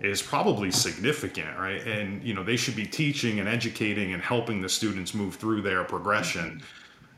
is 0.00 0.20
probably 0.20 0.70
significant, 0.70 1.56
right? 1.58 1.86
And, 1.86 2.22
you 2.22 2.34
know, 2.34 2.42
they 2.42 2.56
should 2.56 2.76
be 2.76 2.86
teaching 2.86 3.40
and 3.40 3.48
educating 3.48 4.12
and 4.12 4.22
helping 4.22 4.60
the 4.60 4.68
students 4.68 5.14
move 5.14 5.36
through 5.36 5.62
their 5.62 5.84
progression 5.84 6.62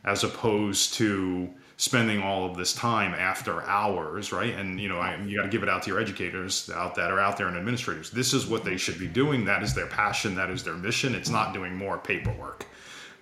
as 0.05 0.25
opposed 0.25 0.95
to 0.95 1.53
spending 1.79 2.23
all 2.23 2.49
of 2.49 2.57
this 2.57 2.73
time 2.73 3.13
after 3.15 3.63
hours, 3.65 4.33
right? 4.33 4.55
And 4.55 4.81
you 4.81 4.89
know, 4.89 4.99
I, 4.99 5.17
you 5.23 5.37
got 5.37 5.45
to 5.45 5.49
give 5.49 5.63
it 5.63 5.69
out 5.69 5.83
to 5.83 5.91
your 5.91 6.01
educators 6.01 6.71
out 6.71 6.95
that 6.95 7.11
are 7.11 7.21
out 7.21 7.37
there 7.37 7.49
and 7.49 7.57
administrators. 7.57 8.11
This 8.11 8.33
is 8.33 8.47
what 8.47 8.65
they 8.65 8.77
should 8.77 8.99
be 8.99 9.09
doing. 9.09 9.45
That 9.45 9.63
is 9.63 9.75
their 9.75 9.87
passion. 9.87 10.35
That 10.35 10.49
is 10.49 10.65
their 10.65 10.75
mission. 10.75 11.15
It's 11.15 11.29
not 11.29 11.53
doing 11.53 11.75
more 11.75 11.99
paperwork. 11.99 12.65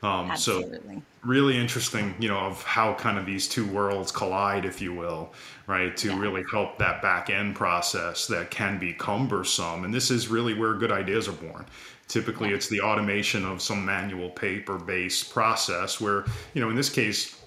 Um, 0.05 0.37
so 0.37 0.71
really 1.25 1.57
interesting, 1.57 2.15
you 2.19 2.29
know, 2.29 2.39
of 2.39 2.63
how 2.63 2.93
kind 2.93 3.17
of 3.17 3.25
these 3.25 3.49
two 3.49 3.67
worlds 3.67 4.13
collide, 4.13 4.67
if 4.67 4.83
you 4.83 4.93
will, 4.93 5.33
right? 5.67 5.97
To 5.97 6.09
yeah. 6.09 6.19
really 6.19 6.45
help 6.51 6.79
that 6.79 7.01
back 7.01 7.31
end 7.31 7.57
process 7.57 8.27
that 8.27 8.51
can 8.51 8.79
be 8.79 8.93
cumbersome. 8.93 9.85
And 9.85 9.95
this 9.95 10.11
is 10.11 10.29
really 10.29 10.53
where 10.53 10.75
good 10.75 10.93
ideas 10.93 11.27
are 11.27 11.33
born. 11.33 11.65
Typically, 12.07 12.51
yeah. 12.51 12.57
it's 12.57 12.69
the 12.69 12.83
automation 12.83 13.47
of 13.47 13.63
some 13.63 13.83
manual 13.83 14.29
paper 14.29 14.77
based 14.77 15.33
process 15.33 16.03
where, 16.03 16.27
you 16.53 16.61
know, 16.61 16.69
in 16.69 16.77
this 16.77 16.91
case, 16.91 17.41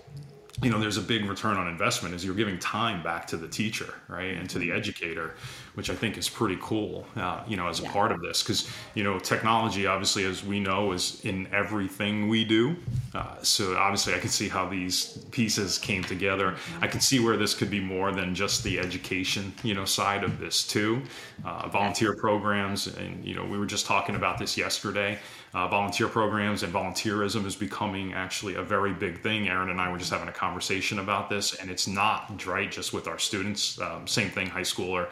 you 0.64 0.72
know 0.72 0.80
there's 0.80 0.98
a 0.98 1.02
big 1.02 1.26
return 1.26 1.56
on 1.56 1.68
investment 1.68 2.16
as 2.16 2.26
you're 2.26 2.36
giving 2.36 2.58
time 2.58 3.04
back 3.04 3.28
to 3.28 3.38
the 3.38 3.48
teacher 3.48 3.94
right 4.08 4.36
and 4.36 4.50
to 4.50 4.58
the 4.58 4.70
mm-hmm. 4.70 4.78
educator 4.78 5.36
which 5.76 5.90
i 5.90 5.96
think 5.96 6.18
is 6.18 6.28
pretty 6.28 6.58
cool 6.62 7.06
uh, 7.16 7.44
you 7.48 7.56
know 7.56 7.68
as 7.68 7.80
a 7.80 7.84
yeah. 7.84 7.92
part 7.92 8.12
of 8.12 8.22
this 8.22 8.42
because 8.42 8.70
you 8.96 9.04
know 9.04 9.20
technology 9.20 9.86
obviously 9.86 10.26
as 10.26 10.44
we 10.44 10.60
know 10.60 10.92
is 10.94 11.24
in 11.26 11.48
everything 11.54 12.28
we 12.28 12.44
do 12.44 12.76
uh, 13.14 13.36
so 13.44 13.78
obviously 13.78 14.14
i 14.16 14.20
can 14.20 14.30
see 14.30 14.50
how 14.50 14.68
these 14.68 15.20
pieces 15.32 15.78
came 15.78 16.04
together 16.04 16.52
mm-hmm. 16.52 16.84
i 16.84 16.88
can 16.88 17.00
see 17.00 17.20
where 17.20 17.38
this 17.38 17.54
could 17.54 17.70
be 17.70 17.80
more 17.80 18.12
than 18.12 18.34
just 18.34 18.64
the 18.64 18.80
education 18.80 19.54
you 19.64 19.76
know 19.76 19.86
side 19.86 20.24
of 20.24 20.40
this 20.40 20.66
too 20.66 21.02
uh, 21.46 21.68
volunteer 21.68 22.16
programs 22.16 22.88
and 22.88 23.24
you 23.24 23.36
know 23.36 23.46
we 23.46 23.60
were 23.60 23.68
just 23.68 23.86
talking 23.86 24.16
about 24.16 24.40
this 24.40 24.58
yesterday 24.58 25.18
uh, 25.54 25.68
volunteer 25.68 26.08
programs 26.08 26.64
and 26.64 26.74
volunteerism 26.74 27.46
is 27.46 27.56
becoming 27.56 28.14
actually 28.14 28.56
a 28.56 28.64
very 28.64 28.94
big 28.94 29.22
thing. 29.22 29.48
Aaron 29.48 29.70
and 29.70 29.80
I 29.80 29.92
were 29.92 29.98
just 29.98 30.12
having 30.12 30.28
a 30.28 30.34
conversation 30.34 31.00
about 31.00 31.30
this, 31.30 31.56
and 31.56 31.70
it's 31.70 31.88
not 31.88 32.46
right 32.46 32.72
just 32.72 32.94
with 32.94 33.08
our 33.08 33.20
students. 33.20 33.80
Um, 33.80 34.08
same 34.08 34.30
thing, 34.30 34.48
high 34.48 34.64
school 34.64 34.96
are 34.96 35.10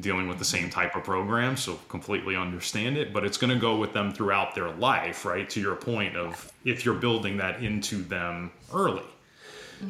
dealing 0.00 0.26
with 0.26 0.38
the 0.38 0.44
same 0.44 0.70
type 0.70 0.96
of 0.96 1.04
program, 1.04 1.56
so 1.56 1.74
completely 1.88 2.34
understand 2.34 2.96
it. 2.96 3.12
But 3.12 3.24
it's 3.24 3.36
going 3.36 3.52
to 3.52 3.60
go 3.60 3.76
with 3.76 3.92
them 3.92 4.12
throughout 4.12 4.54
their 4.54 4.70
life, 4.70 5.24
right? 5.24 5.48
To 5.50 5.60
your 5.60 5.76
point 5.76 6.16
of 6.16 6.50
if 6.64 6.84
you're 6.84 6.94
building 6.94 7.36
that 7.36 7.62
into 7.62 8.02
them 8.02 8.50
early. 8.72 9.04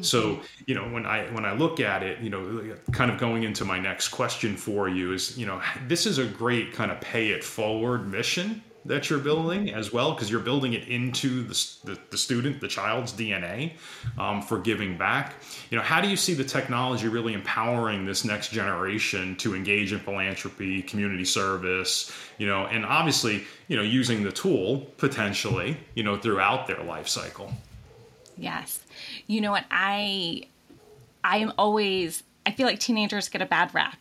So, 0.01 0.41
you 0.65 0.75
know, 0.75 0.89
when 0.89 1.05
I 1.05 1.27
when 1.31 1.45
I 1.45 1.53
look 1.53 1.79
at 1.79 2.03
it, 2.03 2.19
you 2.19 2.29
know, 2.29 2.75
kind 2.91 3.09
of 3.09 3.17
going 3.17 3.43
into 3.43 3.63
my 3.63 3.79
next 3.79 4.09
question 4.09 4.57
for 4.57 4.89
you 4.89 5.13
is, 5.13 5.37
you 5.37 5.45
know, 5.45 5.61
this 5.87 6.05
is 6.05 6.17
a 6.17 6.25
great 6.25 6.73
kind 6.73 6.91
of 6.91 6.99
pay 6.99 7.29
it 7.29 7.43
forward 7.43 8.07
mission 8.07 8.61
that 8.85 9.09
you're 9.09 9.19
building 9.19 9.73
as 9.73 9.91
well 9.91 10.13
because 10.13 10.29
you're 10.29 10.39
building 10.39 10.73
it 10.73 10.87
into 10.87 11.43
the, 11.43 11.75
the, 11.83 11.99
the 12.11 12.17
student 12.17 12.61
the 12.61 12.67
child's 12.67 13.11
dna 13.13 13.73
um, 14.17 14.41
for 14.41 14.59
giving 14.59 14.97
back. 14.97 15.35
You 15.69 15.77
know 15.77 15.83
how 15.83 16.01
do 16.01 16.07
you 16.07 16.17
see 16.17 16.33
the 16.33 16.43
technology 16.43 17.07
really 17.07 17.33
empowering 17.33 18.05
this 18.05 18.23
next 18.23 18.51
generation 18.51 19.35
to 19.37 19.55
engage 19.55 19.91
in 19.91 19.99
philanthropy 19.99 20.81
community 20.81 21.25
service 21.25 22.11
you 22.37 22.47
know 22.47 22.67
and 22.67 22.85
obviously 22.85 23.43
you 23.67 23.75
know 23.75 23.83
using 23.83 24.23
the 24.23 24.31
tool 24.31 24.87
potentially 24.97 25.77
you 25.95 26.03
know 26.03 26.17
throughout 26.17 26.67
their 26.67 26.83
life 26.83 27.07
cycle? 27.07 27.51
Yes. 28.37 28.81
You 29.27 29.41
know 29.41 29.51
what? 29.51 29.65
I 29.71 30.47
i 31.25 31.37
am 31.37 31.51
always 31.57 32.23
i 32.45 32.51
feel 32.51 32.67
like 32.67 32.79
teenagers 32.79 33.27
get 33.27 33.41
a 33.41 33.45
bad 33.45 33.73
rap 33.73 33.97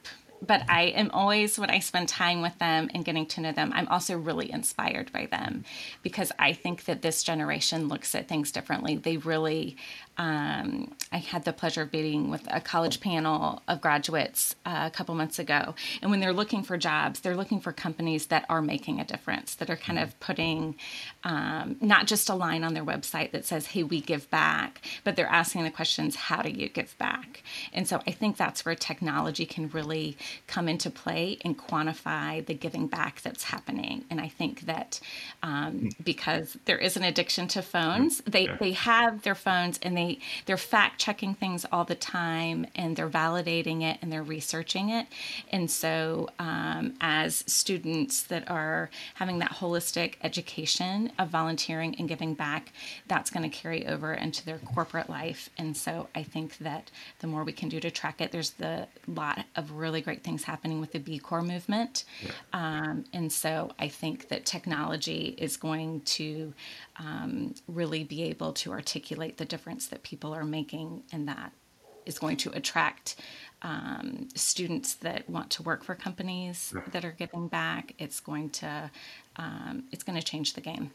but 0.47 0.63
I 0.69 0.85
am 0.85 1.11
always, 1.13 1.59
when 1.59 1.71
I 1.71 1.79
spend 1.79 2.09
time 2.09 2.43
with 2.43 2.59
them 2.59 2.91
and 2.95 3.05
getting 3.05 3.27
to 3.27 3.41
know 3.41 3.53
them, 3.53 3.73
I'm 3.75 3.89
also 3.89 4.17
really 4.17 4.51
inspired 4.51 5.13
by 5.13 5.27
them 5.27 5.65
because 6.03 6.33
I 6.39 6.53
think 6.53 6.85
that 6.85 7.03
this 7.03 7.23
generation 7.23 7.89
looks 7.89 8.15
at 8.15 8.29
things 8.29 8.53
differently. 8.53 8.97
They 8.97 9.17
really 9.17 9.77
um, 10.17 10.95
I 11.11 11.19
had 11.19 11.45
the 11.45 11.53
pleasure 11.53 11.83
of 11.83 11.93
meeting 11.93 12.31
with 12.31 12.47
a 12.51 12.61
college 12.61 13.01
panel 13.01 13.63
of 13.67 13.81
graduates 13.81 14.55
uh, 14.65 14.85
a 14.87 14.91
couple 14.91 15.15
months 15.15 15.39
ago. 15.39 15.75
And 16.03 16.11
when 16.11 16.21
they're 16.21 16.33
looking 16.33 16.63
for 16.63 16.77
jobs, 16.77 17.21
they're 17.21 17.37
looking 17.37 17.61
for 17.61 17.73
companies 17.73 18.27
that 18.27 18.45
are 18.49 18.63
making 18.63 19.01
a 19.01 19.05
difference, 19.05 19.57
that 19.57 19.71
are 19.71 19.77
kind 19.77 19.99
of 19.99 20.19
putting 20.21 20.77
um, 21.25 21.77
not 21.81 22.07
just 22.07 22.29
a 22.29 22.35
line 22.35 22.63
on 22.63 22.75
their 22.75 22.85
website 22.85 23.33
that 23.33 23.45
says, 23.45 23.67
hey, 23.67 23.83
we 23.83 24.01
give 24.01 24.31
back, 24.31 24.83
but 25.03 25.17
they're 25.17 25.27
asking 25.27 25.65
the 25.65 25.71
questions, 25.71 26.15
how 26.15 26.43
do 26.43 26.51
you 26.51 26.69
give 26.69 26.97
back? 26.99 27.43
And 27.73 27.89
so 27.89 28.01
I 28.07 28.13
think 28.13 28.37
that's 28.37 28.65
where 28.65 28.75
technology 28.75 29.47
can 29.47 29.69
really 29.71 30.17
come 30.47 30.69
into 30.69 30.91
play 30.91 31.38
and 31.45 31.59
quantify 31.59 32.45
the 32.45 32.55
giving 32.55 32.87
back 32.87 33.21
that's 33.23 33.45
happening. 33.45 34.05
And 34.11 34.21
I 34.21 34.29
think 34.29 34.62
that 34.62 35.00
um, 35.43 35.91
because 36.03 36.57
there 36.67 36.79
is 36.79 36.97
an 36.97 37.03
addiction 37.03 37.49
to 37.49 37.62
phones, 37.62 38.23
they, 38.26 38.49
they 38.61 38.73
have 38.73 39.23
their 39.23 39.35
phones 39.35 39.79
and 39.83 39.97
they 39.97 40.05
they 40.05 40.19
they're 40.47 40.57
fact 40.57 41.00
checking 41.00 41.35
things 41.35 41.64
all 41.73 41.85
the 41.85 41.95
time 41.95 42.67
and 42.75 42.97
they're 42.97 43.09
validating 43.09 43.83
it 43.83 43.99
and 44.03 44.12
they're 44.12 44.23
researching 44.23 44.91
it. 44.91 45.07
And 45.50 45.71
so 45.71 46.29
um, 46.38 46.95
as 47.00 47.45
students 47.47 48.23
that 48.25 48.50
are 48.50 48.91
having 49.14 49.38
that 49.38 49.53
holistic 49.53 50.14
education 50.23 51.12
of 51.19 51.29
volunteering 51.29 51.95
and 51.99 52.09
giving 52.09 52.35
back 52.35 52.73
that's 53.07 53.31
going 53.31 53.49
to 53.49 53.57
carry 53.57 53.87
over 53.87 54.12
into 54.12 54.45
their 54.45 54.59
corporate 54.59 55.09
life. 55.09 55.50
And 55.59 55.76
so 55.76 56.09
i 56.14 56.23
think 56.23 56.59
that 56.59 56.91
the 57.21 57.26
more 57.26 57.45
we 57.45 57.53
can 57.53 57.69
do 57.69 57.81
to 57.81 57.91
track 57.91 58.21
it 58.21 58.33
there's 58.33 58.50
the 58.50 58.87
lot 59.07 59.45
of 59.57 59.73
really 59.73 60.00
great 60.00 60.23
things 60.25 60.45
happening 60.45 60.81
with 60.81 60.93
the 60.93 60.99
b 60.99 61.19
corps 61.19 61.43
movement 61.43 62.04
yeah. 62.23 62.31
um, 62.52 63.04
and 63.12 63.31
so 63.31 63.71
i 63.78 63.87
think 63.87 64.28
that 64.28 64.45
technology 64.45 65.35
is 65.38 65.57
going 65.57 66.00
to 66.00 66.52
um, 66.97 67.54
really 67.69 68.04
be 68.04 68.23
able 68.23 68.52
to 68.52 68.73
articulate 68.73 69.38
the 69.38 69.45
difference 69.45 69.87
that 69.88 70.02
people 70.02 70.35
are 70.35 70.45
making, 70.45 71.02
and 71.12 71.28
that 71.28 71.52
is 72.07 72.19
going 72.19 72.37
to 72.37 72.50
attract 72.50 73.16
um, 73.62 74.28
students 74.35 74.95
that 74.97 75.28
want 75.28 75.50
to 75.50 75.62
work 75.62 75.83
for 75.83 75.95
companies 75.95 76.75
that 76.93 77.04
are 77.04 77.12
giving 77.12 77.49
back. 77.49 77.95
It's 77.99 78.21
going 78.21 78.50
to 78.50 78.90
um, 79.37 79.85
it's 79.90 80.02
going 80.02 80.19
to 80.19 80.25
change 80.25 80.54
the 80.54 80.61
game. 80.61 80.90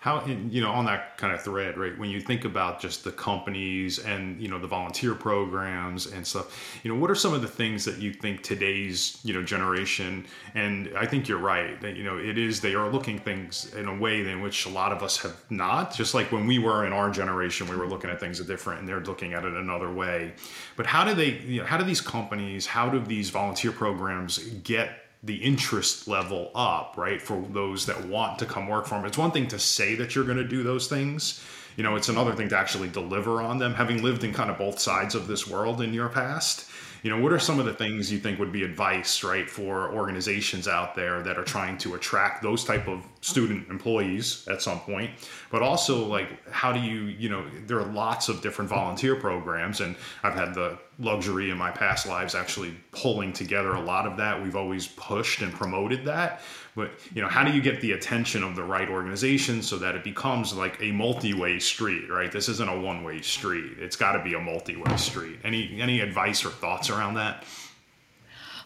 How 0.00 0.24
you 0.24 0.62
know 0.62 0.70
on 0.70 0.86
that 0.86 1.18
kind 1.18 1.34
of 1.34 1.42
thread, 1.42 1.76
right? 1.76 1.96
When 1.98 2.08
you 2.08 2.20
think 2.20 2.46
about 2.46 2.80
just 2.80 3.04
the 3.04 3.12
companies 3.12 3.98
and 3.98 4.40
you 4.40 4.48
know 4.48 4.58
the 4.58 4.66
volunteer 4.66 5.14
programs 5.14 6.06
and 6.06 6.26
stuff, 6.26 6.80
you 6.82 6.92
know, 6.92 6.98
what 6.98 7.10
are 7.10 7.14
some 7.14 7.34
of 7.34 7.42
the 7.42 7.48
things 7.48 7.84
that 7.84 7.98
you 7.98 8.12
think 8.12 8.42
today's 8.42 9.18
you 9.24 9.34
know 9.34 9.42
generation? 9.42 10.24
And 10.54 10.90
I 10.96 11.04
think 11.04 11.28
you're 11.28 11.38
right 11.38 11.78
that 11.82 11.96
you 11.96 12.04
know 12.04 12.16
it 12.16 12.38
is 12.38 12.60
they 12.60 12.74
are 12.74 12.88
looking 12.90 13.18
things 13.18 13.74
in 13.74 13.88
a 13.88 13.94
way 13.94 14.26
in 14.26 14.40
which 14.40 14.64
a 14.64 14.70
lot 14.70 14.90
of 14.90 15.02
us 15.02 15.18
have 15.18 15.44
not. 15.50 15.94
Just 15.94 16.14
like 16.14 16.32
when 16.32 16.46
we 16.46 16.58
were 16.58 16.86
in 16.86 16.92
our 16.94 17.10
generation, 17.10 17.68
we 17.68 17.76
were 17.76 17.86
looking 17.86 18.08
at 18.08 18.18
things 18.20 18.40
a 18.40 18.44
different, 18.44 18.80
and 18.80 18.88
they're 18.88 19.00
looking 19.00 19.34
at 19.34 19.44
it 19.44 19.52
another 19.52 19.92
way. 19.92 20.32
But 20.76 20.86
how 20.86 21.04
do 21.04 21.14
they? 21.14 21.40
You 21.40 21.60
know, 21.60 21.66
how 21.66 21.76
do 21.76 21.84
these 21.84 22.00
companies? 22.00 22.66
How 22.66 22.88
do 22.88 23.00
these 23.00 23.28
volunteer 23.28 23.72
programs 23.72 24.38
get 24.38 25.07
the 25.22 25.36
interest 25.36 26.06
level 26.06 26.50
up, 26.54 26.94
right? 26.96 27.20
For 27.20 27.44
those 27.50 27.86
that 27.86 28.06
want 28.06 28.38
to 28.38 28.46
come 28.46 28.68
work 28.68 28.86
for 28.86 28.94
them. 28.94 29.04
It's 29.04 29.18
one 29.18 29.32
thing 29.32 29.48
to 29.48 29.58
say 29.58 29.94
that 29.96 30.14
you're 30.14 30.24
going 30.24 30.38
to 30.38 30.44
do 30.44 30.62
those 30.62 30.86
things. 30.86 31.44
You 31.76 31.84
know, 31.84 31.96
it's 31.96 32.08
another 32.08 32.34
thing 32.34 32.48
to 32.50 32.58
actually 32.58 32.88
deliver 32.88 33.40
on 33.40 33.58
them. 33.58 33.74
Having 33.74 34.02
lived 34.02 34.24
in 34.24 34.32
kind 34.32 34.50
of 34.50 34.58
both 34.58 34.78
sides 34.78 35.14
of 35.14 35.26
this 35.26 35.46
world 35.46 35.80
in 35.80 35.92
your 35.92 36.08
past, 36.08 36.68
you 37.02 37.10
know, 37.10 37.20
what 37.20 37.32
are 37.32 37.38
some 37.38 37.60
of 37.60 37.66
the 37.66 37.74
things 37.74 38.10
you 38.10 38.18
think 38.18 38.38
would 38.40 38.50
be 38.50 38.64
advice, 38.64 39.22
right, 39.22 39.48
for 39.48 39.92
organizations 39.92 40.66
out 40.66 40.96
there 40.96 41.22
that 41.22 41.38
are 41.38 41.44
trying 41.44 41.78
to 41.78 41.94
attract 41.94 42.42
those 42.42 42.64
type 42.64 42.88
of 42.88 43.04
student 43.20 43.68
employees 43.68 44.46
at 44.48 44.60
some 44.60 44.80
point? 44.80 45.10
But 45.50 45.62
also, 45.62 46.04
like, 46.04 46.48
how 46.50 46.72
do 46.72 46.80
you, 46.80 47.02
you 47.02 47.28
know, 47.28 47.44
there 47.66 47.78
are 47.78 47.86
lots 47.86 48.28
of 48.28 48.42
different 48.42 48.68
volunteer 48.68 49.14
programs, 49.14 49.80
and 49.80 49.94
I've 50.24 50.34
had 50.34 50.54
the 50.54 50.78
luxury 50.98 51.50
in 51.50 51.56
my 51.56 51.70
past 51.70 52.06
lives 52.06 52.34
actually 52.34 52.74
pulling 52.90 53.32
together 53.32 53.74
a 53.74 53.80
lot 53.80 54.06
of 54.06 54.16
that. 54.16 54.42
We've 54.42 54.56
always 54.56 54.88
pushed 54.88 55.42
and 55.42 55.52
promoted 55.52 56.04
that. 56.06 56.40
But 56.74 56.92
you 57.14 57.22
know, 57.22 57.28
how 57.28 57.44
do 57.44 57.52
you 57.52 57.60
get 57.60 57.80
the 57.80 57.92
attention 57.92 58.42
of 58.42 58.56
the 58.56 58.64
right 58.64 58.88
organization 58.88 59.62
so 59.62 59.78
that 59.78 59.94
it 59.94 60.04
becomes 60.04 60.54
like 60.54 60.80
a 60.80 60.92
multi-way 60.92 61.58
street, 61.58 62.10
right? 62.10 62.30
This 62.30 62.48
isn't 62.48 62.68
a 62.68 62.80
one-way 62.80 63.20
street. 63.22 63.78
It's 63.78 63.96
got 63.96 64.12
to 64.12 64.22
be 64.22 64.34
a 64.34 64.40
multi-way 64.40 64.96
street. 64.96 65.38
Any 65.44 65.80
any 65.80 66.00
advice 66.00 66.44
or 66.44 66.50
thoughts 66.50 66.90
around 66.90 67.14
that? 67.14 67.44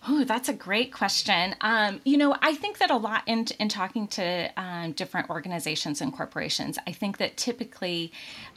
Oh, 0.08 0.24
that's 0.24 0.48
a 0.48 0.52
great 0.52 0.92
question. 0.92 1.54
Um, 1.60 2.00
you 2.04 2.16
know, 2.16 2.34
I 2.42 2.54
think 2.54 2.78
that 2.78 2.90
a 2.90 2.96
lot 2.96 3.22
in, 3.26 3.46
in 3.60 3.68
talking 3.68 4.08
to 4.08 4.50
um, 4.56 4.92
different 4.92 5.30
organizations 5.30 6.00
and 6.00 6.12
corporations, 6.12 6.76
I 6.88 6.90
think 6.90 7.18
that 7.18 7.36
typically 7.36 8.10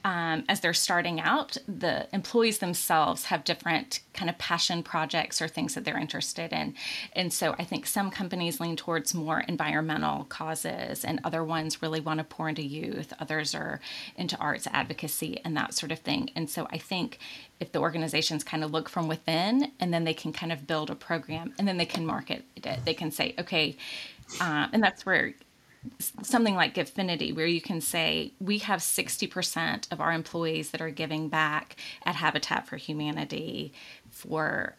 um, 0.03 0.43
as 0.49 0.61
they're 0.61 0.73
starting 0.73 1.19
out, 1.19 1.55
the 1.67 2.07
employees 2.15 2.57
themselves 2.57 3.25
have 3.25 3.43
different 3.43 3.99
kind 4.13 4.27
of 4.27 4.39
passion 4.39 4.81
projects 4.81 5.39
or 5.39 5.47
things 5.47 5.75
that 5.75 5.85
they're 5.85 5.99
interested 5.99 6.51
in. 6.51 6.73
And 7.13 7.31
so 7.31 7.53
I 7.59 7.63
think 7.63 7.85
some 7.85 8.09
companies 8.09 8.59
lean 8.59 8.75
towards 8.75 9.13
more 9.13 9.41
environmental 9.41 10.23
causes, 10.23 11.05
and 11.05 11.19
other 11.23 11.43
ones 11.43 11.79
really 11.79 11.99
want 11.99 12.17
to 12.17 12.23
pour 12.23 12.49
into 12.49 12.63
youth. 12.63 13.13
Others 13.19 13.53
are 13.53 13.79
into 14.15 14.35
arts 14.37 14.67
advocacy 14.71 15.41
and 15.45 15.55
that 15.55 15.75
sort 15.75 15.91
of 15.91 15.99
thing. 15.99 16.31
And 16.35 16.49
so 16.49 16.67
I 16.71 16.79
think 16.79 17.19
if 17.59 17.71
the 17.71 17.79
organizations 17.79 18.43
kind 18.43 18.63
of 18.63 18.71
look 18.71 18.89
from 18.89 19.07
within 19.07 19.71
and 19.79 19.93
then 19.93 20.03
they 20.03 20.13
can 20.13 20.33
kind 20.33 20.51
of 20.51 20.67
build 20.67 20.89
a 20.89 20.95
program 20.95 21.53
and 21.57 21.67
then 21.67 21.77
they 21.77 21.85
can 21.85 22.05
market 22.05 22.45
it. 22.55 22.79
They 22.85 22.93
can 22.93 23.11
say 23.11 23.35
okay 23.39 23.77
uh, 24.41 24.67
and 24.73 24.81
that's 24.83 25.05
where 25.05 25.33
something 26.21 26.55
like 26.55 26.73
Givefinity, 26.73 27.35
where 27.35 27.45
you 27.45 27.61
can 27.61 27.81
say, 27.81 28.33
we 28.39 28.59
have 28.59 28.79
60% 28.79 29.91
of 29.91 30.01
our 30.01 30.11
employees 30.11 30.71
that 30.71 30.81
are 30.81 30.89
giving 30.89 31.29
back 31.29 31.75
at 32.05 32.15
Habitat 32.15 32.67
for 32.67 32.77
Humanity 32.77 33.73
for 34.09 34.75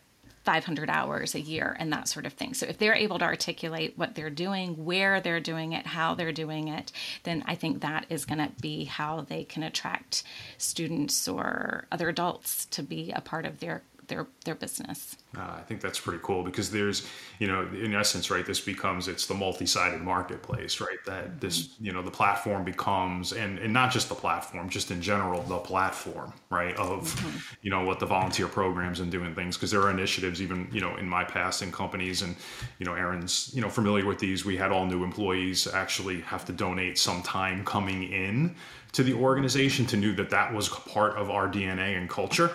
500 0.46 0.88
hours 0.88 1.34
a 1.34 1.40
year 1.40 1.76
and 1.78 1.92
that 1.92 2.08
sort 2.08 2.24
of 2.24 2.32
thing. 2.32 2.54
So 2.54 2.66
if 2.66 2.78
they're 2.78 2.94
able 2.94 3.18
to 3.18 3.24
articulate 3.24 3.94
what 3.96 4.14
they're 4.14 4.30
doing, 4.30 4.84
where 4.84 5.20
they're 5.20 5.40
doing 5.40 5.72
it, 5.72 5.86
how 5.86 6.14
they're 6.14 6.32
doing 6.32 6.68
it, 6.68 6.92
then 7.24 7.42
I 7.46 7.56
think 7.56 7.80
that 7.80 8.06
is 8.08 8.24
going 8.24 8.38
to 8.38 8.52
be 8.62 8.84
how 8.84 9.22
they 9.22 9.42
can 9.42 9.64
attract 9.64 10.22
students 10.56 11.26
or 11.26 11.86
other 11.90 12.08
adults 12.08 12.66
to 12.66 12.82
be 12.82 13.10
a 13.10 13.20
part 13.20 13.44
of 13.44 13.58
their 13.58 13.82
their 14.08 14.26
their 14.44 14.54
business. 14.54 15.16
Uh, 15.36 15.56
I 15.58 15.62
think 15.62 15.80
that's 15.80 16.00
pretty 16.00 16.20
cool 16.22 16.42
because 16.42 16.70
there's, 16.70 17.06
you 17.38 17.46
know, 17.46 17.68
in 17.74 17.94
essence, 17.94 18.30
right, 18.30 18.46
this 18.46 18.60
becomes 18.60 19.06
it's 19.06 19.26
the 19.26 19.34
multi-sided 19.34 20.00
marketplace, 20.00 20.80
right? 20.80 20.98
That 21.04 21.40
this, 21.40 21.70
you 21.80 21.92
know, 21.92 22.02
the 22.02 22.10
platform 22.10 22.64
becomes, 22.64 23.32
and 23.32 23.58
and 23.58 23.72
not 23.72 23.92
just 23.92 24.08
the 24.08 24.14
platform, 24.14 24.68
just 24.68 24.90
in 24.90 25.02
general, 25.02 25.42
the 25.42 25.58
platform, 25.58 26.32
right, 26.50 26.74
of, 26.76 27.14
mm-hmm. 27.14 27.54
you 27.62 27.70
know, 27.70 27.84
what 27.84 28.00
the 28.00 28.06
volunteer 28.06 28.46
programs 28.46 29.00
and 29.00 29.10
doing 29.10 29.34
things 29.34 29.56
because 29.56 29.70
there 29.70 29.82
are 29.82 29.90
initiatives 29.90 30.40
even, 30.40 30.68
you 30.72 30.80
know, 30.80 30.96
in 30.96 31.08
my 31.08 31.24
past 31.24 31.62
in 31.62 31.70
companies 31.70 32.22
and, 32.22 32.34
you 32.78 32.86
know, 32.86 32.94
Aaron's, 32.94 33.52
you 33.54 33.60
know, 33.60 33.68
familiar 33.68 34.06
with 34.06 34.18
these. 34.18 34.44
We 34.44 34.56
had 34.56 34.72
all 34.72 34.86
new 34.86 35.04
employees 35.04 35.66
actually 35.66 36.20
have 36.22 36.44
to 36.46 36.52
donate 36.52 36.98
some 36.98 37.22
time 37.22 37.64
coming 37.64 38.04
in 38.04 38.54
to 38.92 39.02
the 39.02 39.12
organization 39.12 39.84
to 39.84 39.96
know 39.98 40.14
that 40.14 40.30
that 40.30 40.54
was 40.54 40.70
part 40.70 41.16
of 41.16 41.30
our 41.30 41.48
DNA 41.48 41.98
and 41.98 42.08
culture 42.08 42.50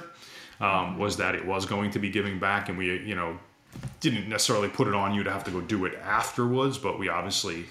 um, 0.62 0.98
was 0.98 1.18
that 1.18 1.36
it 1.36 1.46
was 1.46 1.66
going 1.66 1.92
to 1.92 2.00
be 2.00 2.10
giving 2.10 2.40
back, 2.40 2.70
and 2.70 2.78
we, 2.78 3.00
you 3.04 3.16
know, 3.16 3.38
didn't 4.00 4.30
necessarily 4.30 4.70
put 4.70 4.88
it 4.88 4.94
on 4.94 5.14
you 5.14 5.24
to 5.24 5.32
have 5.32 5.44
to 5.44 5.52
go 5.52 5.60
do 5.60 5.86
it 5.86 5.96
afterwards, 6.04 6.78
but 6.78 7.00
we 7.00 7.10
obviously 7.10 7.66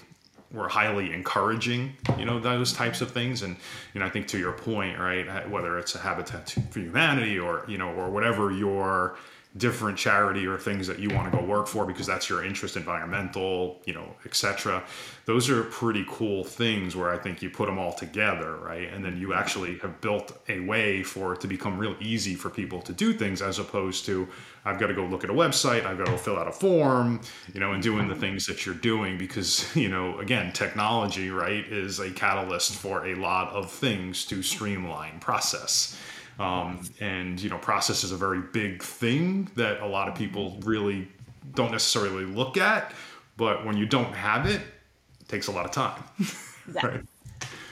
were 0.51 0.67
highly 0.67 1.13
encouraging, 1.13 1.93
you 2.17 2.25
know, 2.25 2.39
those 2.39 2.73
types 2.73 2.99
of 3.01 3.11
things. 3.11 3.41
And, 3.41 3.55
you 3.93 4.01
know, 4.01 4.05
I 4.05 4.09
think 4.09 4.27
to 4.27 4.37
your 4.37 4.51
point, 4.51 4.99
right, 4.99 5.49
whether 5.49 5.79
it's 5.79 5.95
a 5.95 5.99
Habitat 5.99 6.55
for 6.71 6.79
Humanity 6.79 7.39
or, 7.39 7.63
you 7.67 7.77
know, 7.77 7.89
or 7.91 8.09
whatever 8.09 8.51
your 8.51 9.15
different 9.57 9.97
charity 9.97 10.47
or 10.47 10.57
things 10.57 10.87
that 10.87 10.97
you 10.97 11.09
want 11.09 11.29
to 11.29 11.37
go 11.37 11.43
work 11.43 11.67
for 11.67 11.85
because 11.85 12.07
that's 12.07 12.29
your 12.29 12.41
interest 12.41 12.77
environmental 12.77 13.81
you 13.85 13.93
know 13.93 14.15
etc 14.25 14.81
those 15.25 15.49
are 15.49 15.63
pretty 15.63 16.05
cool 16.07 16.45
things 16.45 16.95
where 16.95 17.11
i 17.11 17.17
think 17.17 17.41
you 17.41 17.49
put 17.49 17.65
them 17.65 17.77
all 17.77 17.91
together 17.91 18.55
right? 18.55 18.91
And 18.93 19.03
then 19.03 19.17
you 19.17 19.33
actually 19.33 19.77
have 19.79 19.99
built 19.99 20.37
a 20.47 20.61
way 20.61 21.03
for 21.03 21.33
it 21.33 21.41
to 21.41 21.47
become 21.47 21.77
real 21.77 21.95
easy 21.99 22.35
for 22.35 22.49
people 22.49 22.81
to 22.83 22.93
do 22.93 23.11
things 23.11 23.41
as 23.41 23.59
opposed 23.59 24.05
to 24.05 24.25
i've 24.63 24.79
got 24.79 24.87
to 24.87 24.93
go 24.93 25.03
look 25.05 25.25
at 25.25 25.29
a 25.29 25.33
website 25.33 25.85
i've 25.85 25.97
got 25.97 26.07
to 26.07 26.17
fill 26.17 26.37
out 26.37 26.47
a 26.47 26.51
form 26.51 27.19
you 27.53 27.59
know 27.59 27.73
and 27.73 27.83
doing 27.83 28.07
the 28.07 28.15
things 28.15 28.45
that 28.45 28.65
you're 28.65 28.75
doing 28.75 29.17
because 29.17 29.75
you 29.75 29.89
know 29.89 30.17
again 30.19 30.53
technology 30.53 31.29
right 31.29 31.65
is 31.65 31.99
a 31.99 32.09
catalyst 32.11 32.73
for 32.73 33.05
a 33.07 33.15
lot 33.15 33.49
of 33.49 33.69
things 33.69 34.25
to 34.25 34.41
streamline 34.41 35.19
process 35.19 35.99
um, 36.41 36.81
and 36.99 37.39
you 37.39 37.51
know, 37.51 37.57
process 37.59 38.03
is 38.03 38.11
a 38.11 38.17
very 38.17 38.41
big 38.41 38.81
thing 38.81 39.47
that 39.55 39.79
a 39.81 39.85
lot 39.85 40.07
of 40.07 40.15
people 40.15 40.57
really 40.63 41.07
don't 41.53 41.71
necessarily 41.71 42.25
look 42.25 42.57
at. 42.57 42.93
But 43.37 43.63
when 43.63 43.77
you 43.77 43.85
don't 43.85 44.13
have 44.13 44.47
it, 44.47 44.61
it 45.19 45.27
takes 45.27 45.47
a 45.47 45.51
lot 45.51 45.65
of 45.65 45.71
time. 45.71 46.03
Yeah. 46.75 46.85
right? 46.85 47.01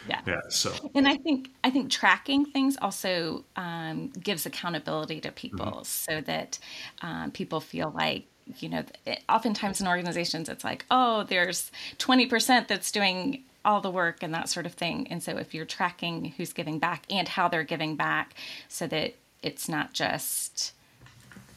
Yeah. 0.09 0.21
Yeah. 0.25 0.39
So. 0.49 0.73
And 0.95 1.07
I 1.07 1.15
think 1.15 1.51
I 1.63 1.69
think 1.69 1.91
tracking 1.91 2.43
things 2.43 2.75
also 2.81 3.45
um, 3.55 4.07
gives 4.07 4.47
accountability 4.47 5.21
to 5.21 5.31
people, 5.31 5.67
mm-hmm. 5.67 5.83
so 5.83 6.21
that 6.21 6.57
um, 7.03 7.29
people 7.31 7.59
feel 7.59 7.93
like 7.95 8.25
you 8.57 8.67
know. 8.67 8.83
Oftentimes 9.29 9.79
in 9.79 9.87
organizations, 9.87 10.49
it's 10.49 10.63
like, 10.63 10.85
oh, 10.89 11.23
there's 11.23 11.71
twenty 11.99 12.25
percent 12.25 12.67
that's 12.67 12.91
doing 12.91 13.43
all 13.65 13.81
the 13.81 13.91
work 13.91 14.23
and 14.23 14.33
that 14.33 14.49
sort 14.49 14.65
of 14.65 14.73
thing. 14.73 15.07
And 15.09 15.21
so 15.21 15.37
if 15.37 15.53
you're 15.53 15.65
tracking 15.65 16.33
who's 16.37 16.53
giving 16.53 16.79
back 16.79 17.03
and 17.09 17.27
how 17.27 17.47
they're 17.47 17.63
giving 17.63 17.95
back 17.95 18.33
so 18.67 18.87
that 18.87 19.15
it's 19.41 19.69
not 19.69 19.93
just 19.93 20.73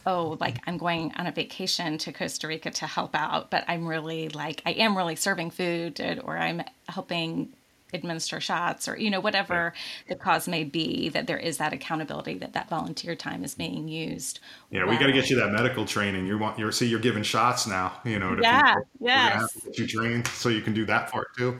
oh 0.07 0.37
like 0.41 0.59
i'm 0.67 0.79
going 0.79 1.13
on 1.17 1.27
a 1.27 1.33
vacation 1.33 1.99
to 1.99 2.13
costa 2.13 2.47
rica 2.49 2.71
to 2.71 2.87
help 2.87 3.15
out 3.15 3.51
but 3.51 3.65
i'm 3.69 3.87
really 3.87 4.29
like 4.31 4.61
i 4.67 4.73
am 4.73 4.97
really 4.97 5.15
serving 5.15 5.51
food 5.51 6.01
or 6.25 6.37
i'm 6.37 6.63
helping 6.89 7.49
administer 7.93 8.41
shots 8.41 8.89
or 8.89 8.97
you 8.97 9.11
know 9.11 9.21
whatever 9.21 9.65
right. 9.65 10.09
the 10.09 10.15
cause 10.15 10.49
may 10.49 10.65
be 10.65 11.09
that 11.11 11.27
there 11.27 11.37
is 11.37 11.59
that 11.59 11.73
accountability 11.73 12.39
that 12.39 12.55
that 12.55 12.69
volunteer 12.69 13.15
time 13.15 13.45
is 13.45 13.55
being 13.55 13.87
used 13.87 14.41
yeah 14.71 14.81
well. 14.81 14.91
we 14.91 14.99
got 14.99 15.07
to 15.07 15.13
get 15.13 15.29
you 15.29 15.37
that 15.37 15.53
medical 15.53 15.85
training 15.85 16.27
you 16.27 16.39
want 16.39 16.59
you're 16.59 16.73
see 16.73 16.87
you're 16.87 17.01
giving 17.01 17.23
shots 17.23 17.67
now 17.67 17.93
you 18.05 18.19
know 18.19 18.37
yeah 18.41 18.77
yeah 19.01 19.47
you 19.75 19.87
trained 19.87 20.27
so 20.29 20.49
you 20.49 20.63
can 20.63 20.73
do 20.73 20.87
that 20.87 21.11
part 21.11 21.29
too 21.37 21.59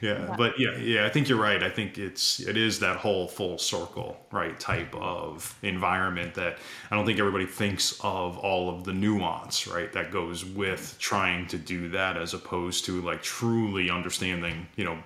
yeah. 0.00 0.26
yeah 0.26 0.34
but 0.36 0.58
yeah 0.58 0.76
yeah 0.76 1.04
i 1.04 1.08
think 1.08 1.28
you're 1.28 1.40
right 1.40 1.62
i 1.62 1.70
think 1.70 1.98
it's 1.98 2.40
it 2.40 2.56
is 2.56 2.78
that 2.78 2.96
whole 2.96 3.26
full 3.26 3.58
circle 3.58 4.16
right 4.30 4.60
type 4.60 4.94
of 4.94 5.58
environment 5.62 6.34
that 6.34 6.58
i 6.90 6.96
don't 6.96 7.06
think 7.06 7.18
everybody 7.18 7.46
thinks 7.46 7.98
of 8.02 8.38
all 8.38 8.70
of 8.70 8.84
the 8.84 8.92
nuance 8.92 9.66
right 9.66 9.92
that 9.92 10.12
goes 10.12 10.44
with 10.44 10.96
trying 10.98 11.46
to 11.46 11.58
do 11.58 11.88
that 11.88 12.16
as 12.16 12.34
opposed 12.34 12.84
to 12.84 13.00
like 13.02 13.22
truly 13.22 13.90
understanding 13.90 14.66
you 14.76 14.84
know 14.84 14.96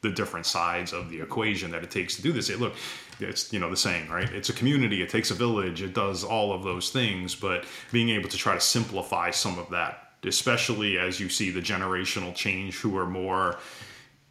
the 0.00 0.10
different 0.10 0.46
sides 0.46 0.92
of 0.92 1.10
the 1.10 1.20
equation 1.20 1.70
that 1.72 1.82
it 1.82 1.90
takes 1.90 2.16
to 2.16 2.22
do 2.22 2.32
this. 2.32 2.50
It, 2.50 2.60
look, 2.60 2.74
it's 3.20 3.52
you 3.52 3.58
know 3.58 3.70
the 3.70 3.76
saying, 3.76 4.08
right? 4.08 4.30
It's 4.32 4.48
a 4.48 4.52
community. 4.52 5.02
It 5.02 5.10
takes 5.10 5.30
a 5.30 5.34
village. 5.34 5.82
It 5.82 5.94
does 5.94 6.24
all 6.24 6.52
of 6.52 6.62
those 6.62 6.90
things, 6.90 7.34
but 7.34 7.64
being 7.90 8.10
able 8.10 8.28
to 8.28 8.36
try 8.36 8.54
to 8.54 8.60
simplify 8.60 9.30
some 9.30 9.58
of 9.58 9.70
that, 9.70 10.12
especially 10.24 10.98
as 10.98 11.18
you 11.18 11.28
see 11.28 11.50
the 11.50 11.60
generational 11.60 12.34
change, 12.34 12.76
who 12.76 12.96
are 12.96 13.06
more 13.06 13.58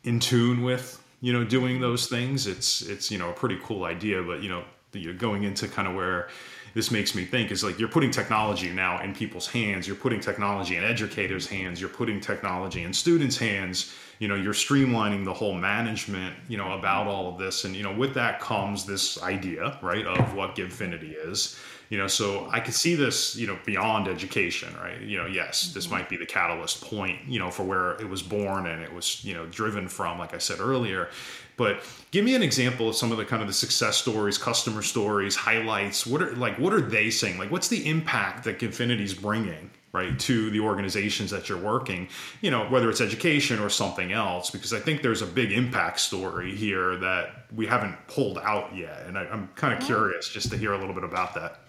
in 0.03 0.19
tune 0.19 0.63
with 0.63 1.03
you 1.21 1.33
know 1.33 1.43
doing 1.43 1.81
those 1.81 2.07
things. 2.07 2.47
It's 2.47 2.81
it's 2.81 3.11
you 3.11 3.17
know 3.17 3.29
a 3.29 3.33
pretty 3.33 3.59
cool 3.63 3.83
idea, 3.83 4.23
but 4.23 4.41
you 4.41 4.49
know 4.49 4.63
you're 4.93 5.13
going 5.13 5.43
into 5.43 5.67
kind 5.67 5.87
of 5.87 5.95
where 5.95 6.29
this 6.77 6.91
makes 6.91 7.15
me 7.15 7.25
think 7.25 7.49
is 7.49 7.63
like 7.63 7.79
you're 7.79 7.89
putting 7.89 8.11
technology 8.11 8.71
now 8.71 9.01
in 9.01 9.15
people's 9.15 9.47
hands. 9.47 9.87
You're 9.87 9.95
putting 9.95 10.19
technology 10.19 10.75
in 10.75 10.83
educators' 10.83 11.47
hands. 11.47 11.81
You're 11.81 11.89
putting 11.89 12.21
technology 12.21 12.83
in 12.83 12.93
students' 12.93 13.37
hands 13.37 13.91
you 14.19 14.27
know 14.27 14.35
you're 14.35 14.53
streamlining 14.53 15.23
the 15.25 15.33
whole 15.33 15.53
management 15.53 16.35
you 16.47 16.57
know 16.57 16.73
about 16.73 17.07
all 17.07 17.31
of 17.31 17.37
this 17.37 17.65
and 17.65 17.75
you 17.75 17.83
know 17.83 17.93
with 17.93 18.13
that 18.13 18.39
comes 18.39 18.85
this 18.85 19.21
idea 19.23 19.77
right 19.81 20.05
of 20.05 20.33
what 20.33 20.55
givefinity 20.55 21.13
is 21.27 21.57
you 21.89 21.97
know 21.97 22.07
so 22.07 22.49
i 22.51 22.59
could 22.59 22.73
see 22.73 22.95
this 22.95 23.35
you 23.35 23.47
know 23.47 23.57
beyond 23.65 24.07
education 24.07 24.73
right 24.81 25.01
you 25.01 25.17
know 25.17 25.25
yes 25.25 25.73
this 25.73 25.85
mm-hmm. 25.85 25.95
might 25.95 26.09
be 26.09 26.17
the 26.17 26.25
catalyst 26.25 26.81
point 26.81 27.19
you 27.27 27.39
know 27.39 27.51
for 27.51 27.63
where 27.63 27.91
it 28.01 28.09
was 28.09 28.21
born 28.21 28.67
and 28.67 28.81
it 28.81 28.91
was 28.91 29.23
you 29.23 29.33
know 29.33 29.45
driven 29.47 29.87
from 29.87 30.17
like 30.17 30.33
i 30.33 30.37
said 30.37 30.59
earlier 30.59 31.09
but 31.57 31.81
give 32.11 32.23
me 32.23 32.35
an 32.35 32.43
example 32.43 32.87
of 32.87 32.95
some 32.95 33.11
of 33.11 33.17
the 33.17 33.25
kind 33.25 33.41
of 33.41 33.47
the 33.47 33.53
success 33.53 33.97
stories 33.97 34.37
customer 34.37 34.81
stories 34.81 35.35
highlights. 35.35 36.07
What 36.07 36.21
are 36.21 36.35
like 36.35 36.57
what 36.57 36.73
are 36.73 36.81
they 36.81 37.09
saying? 37.09 37.37
Like 37.37 37.51
what's 37.51 37.67
the 37.67 37.87
impact 37.87 38.45
that 38.45 38.59
Givefinity's 38.59 39.13
bringing 39.13 39.71
right 39.91 40.17
to 40.19 40.51
the 40.51 40.59
organizations 40.59 41.31
that 41.31 41.49
you're 41.49 41.57
working? 41.57 42.07
You 42.41 42.51
know 42.51 42.69
whether 42.69 42.89
it's 42.89 43.01
education 43.01 43.59
or 43.59 43.69
something 43.69 44.11
else 44.11 44.51
because 44.51 44.73
i 44.73 44.79
think 44.79 45.01
there's 45.01 45.21
a 45.21 45.25
big 45.25 45.51
impact 45.51 45.99
story 45.99 46.55
here 46.55 46.95
that 46.97 47.45
we 47.55 47.65
haven't 47.65 47.95
pulled 48.07 48.37
out 48.37 48.75
yet 48.75 49.05
and 49.07 49.17
I, 49.17 49.25
am 49.25 49.49
kind 49.55 49.73
of 49.73 49.85
curious 49.85 50.29
just 50.29 50.51
to 50.51 50.57
hear 50.57 50.73
a 50.73 50.77
little 50.77 50.93
bit 50.93 51.03
about 51.03 51.33
that 51.35 51.61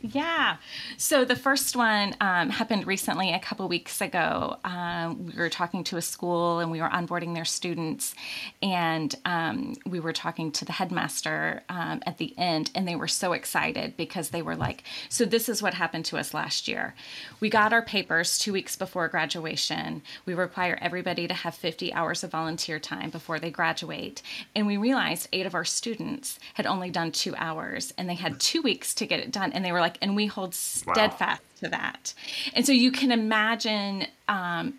yeah. 0.00 0.56
So 0.98 1.24
the 1.24 1.36
first 1.36 1.74
one 1.74 2.14
um, 2.20 2.50
happened 2.50 2.86
recently, 2.86 3.32
a 3.32 3.38
couple 3.38 3.66
weeks 3.66 4.00
ago. 4.00 4.56
Um, 4.64 5.26
we 5.26 5.32
were 5.32 5.48
talking 5.48 5.84
to 5.84 5.96
a 5.96 6.02
school 6.02 6.58
and 6.58 6.70
we 6.70 6.80
were 6.80 6.88
onboarding 6.88 7.34
their 7.34 7.44
students, 7.44 8.14
and 8.62 9.14
um, 9.24 9.74
we 9.86 9.98
were 9.98 10.12
talking 10.12 10.52
to 10.52 10.64
the 10.64 10.72
headmaster 10.72 11.62
um, 11.68 12.02
at 12.06 12.18
the 12.18 12.34
end, 12.38 12.70
and 12.74 12.86
they 12.86 12.96
were 12.96 13.08
so 13.08 13.32
excited 13.32 13.96
because 13.96 14.30
they 14.30 14.42
were 14.42 14.56
like, 14.56 14.82
"So 15.08 15.24
this 15.24 15.48
is 15.48 15.62
what 15.62 15.74
happened 15.74 16.04
to 16.06 16.18
us 16.18 16.34
last 16.34 16.68
year. 16.68 16.94
We 17.40 17.48
got 17.48 17.72
our 17.72 17.82
papers 17.82 18.38
two 18.38 18.52
weeks 18.52 18.76
before 18.76 19.08
graduation. 19.08 20.02
We 20.26 20.34
require 20.34 20.78
everybody 20.80 21.26
to 21.26 21.34
have 21.34 21.54
50 21.54 21.92
hours 21.94 22.22
of 22.22 22.30
volunteer 22.32 22.78
time 22.78 23.10
before 23.10 23.38
they 23.38 23.50
graduate, 23.50 24.20
and 24.54 24.66
we 24.66 24.76
realized 24.76 25.28
eight 25.32 25.46
of 25.46 25.54
our 25.54 25.64
students 25.64 26.38
had 26.54 26.66
only 26.66 26.90
done 26.90 27.12
two 27.12 27.34
hours, 27.36 27.94
and 27.96 28.08
they 28.08 28.14
had 28.14 28.38
two 28.40 28.60
weeks 28.60 28.94
to 28.94 29.06
get 29.06 29.20
it 29.20 29.32
done, 29.32 29.52
and 29.52 29.64
they 29.64 29.72
were 29.72 29.80
like." 29.80 29.85
Like, 29.86 29.98
and 30.02 30.16
we 30.16 30.26
hold 30.26 30.54
steadfast 30.54 31.42
wow. 31.42 31.60
to 31.60 31.68
that. 31.68 32.14
And 32.54 32.66
so 32.66 32.72
you 32.72 32.90
can 32.90 33.12
imagine 33.12 34.06
um, 34.28 34.74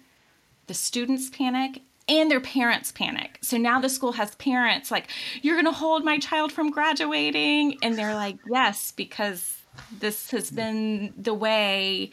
the 0.67 0.73
students 0.73 1.29
panic 1.29 1.81
and 2.09 2.29
their 2.29 2.41
parents 2.41 2.91
panic. 2.91 3.39
So 3.41 3.57
now 3.57 3.79
the 3.79 3.89
school 3.89 4.13
has 4.13 4.35
parents 4.35 4.91
like, 4.91 5.07
you're 5.41 5.55
going 5.55 5.65
to 5.65 5.79
hold 5.85 6.03
my 6.03 6.19
child 6.19 6.51
from 6.51 6.71
graduating. 6.71 7.77
And 7.81 7.97
they're 7.97 8.15
like, 8.15 8.37
yes, 8.49 8.91
because 8.91 9.59
this 9.99 10.31
has 10.31 10.51
been 10.51 11.13
the 11.17 11.33
way 11.33 12.11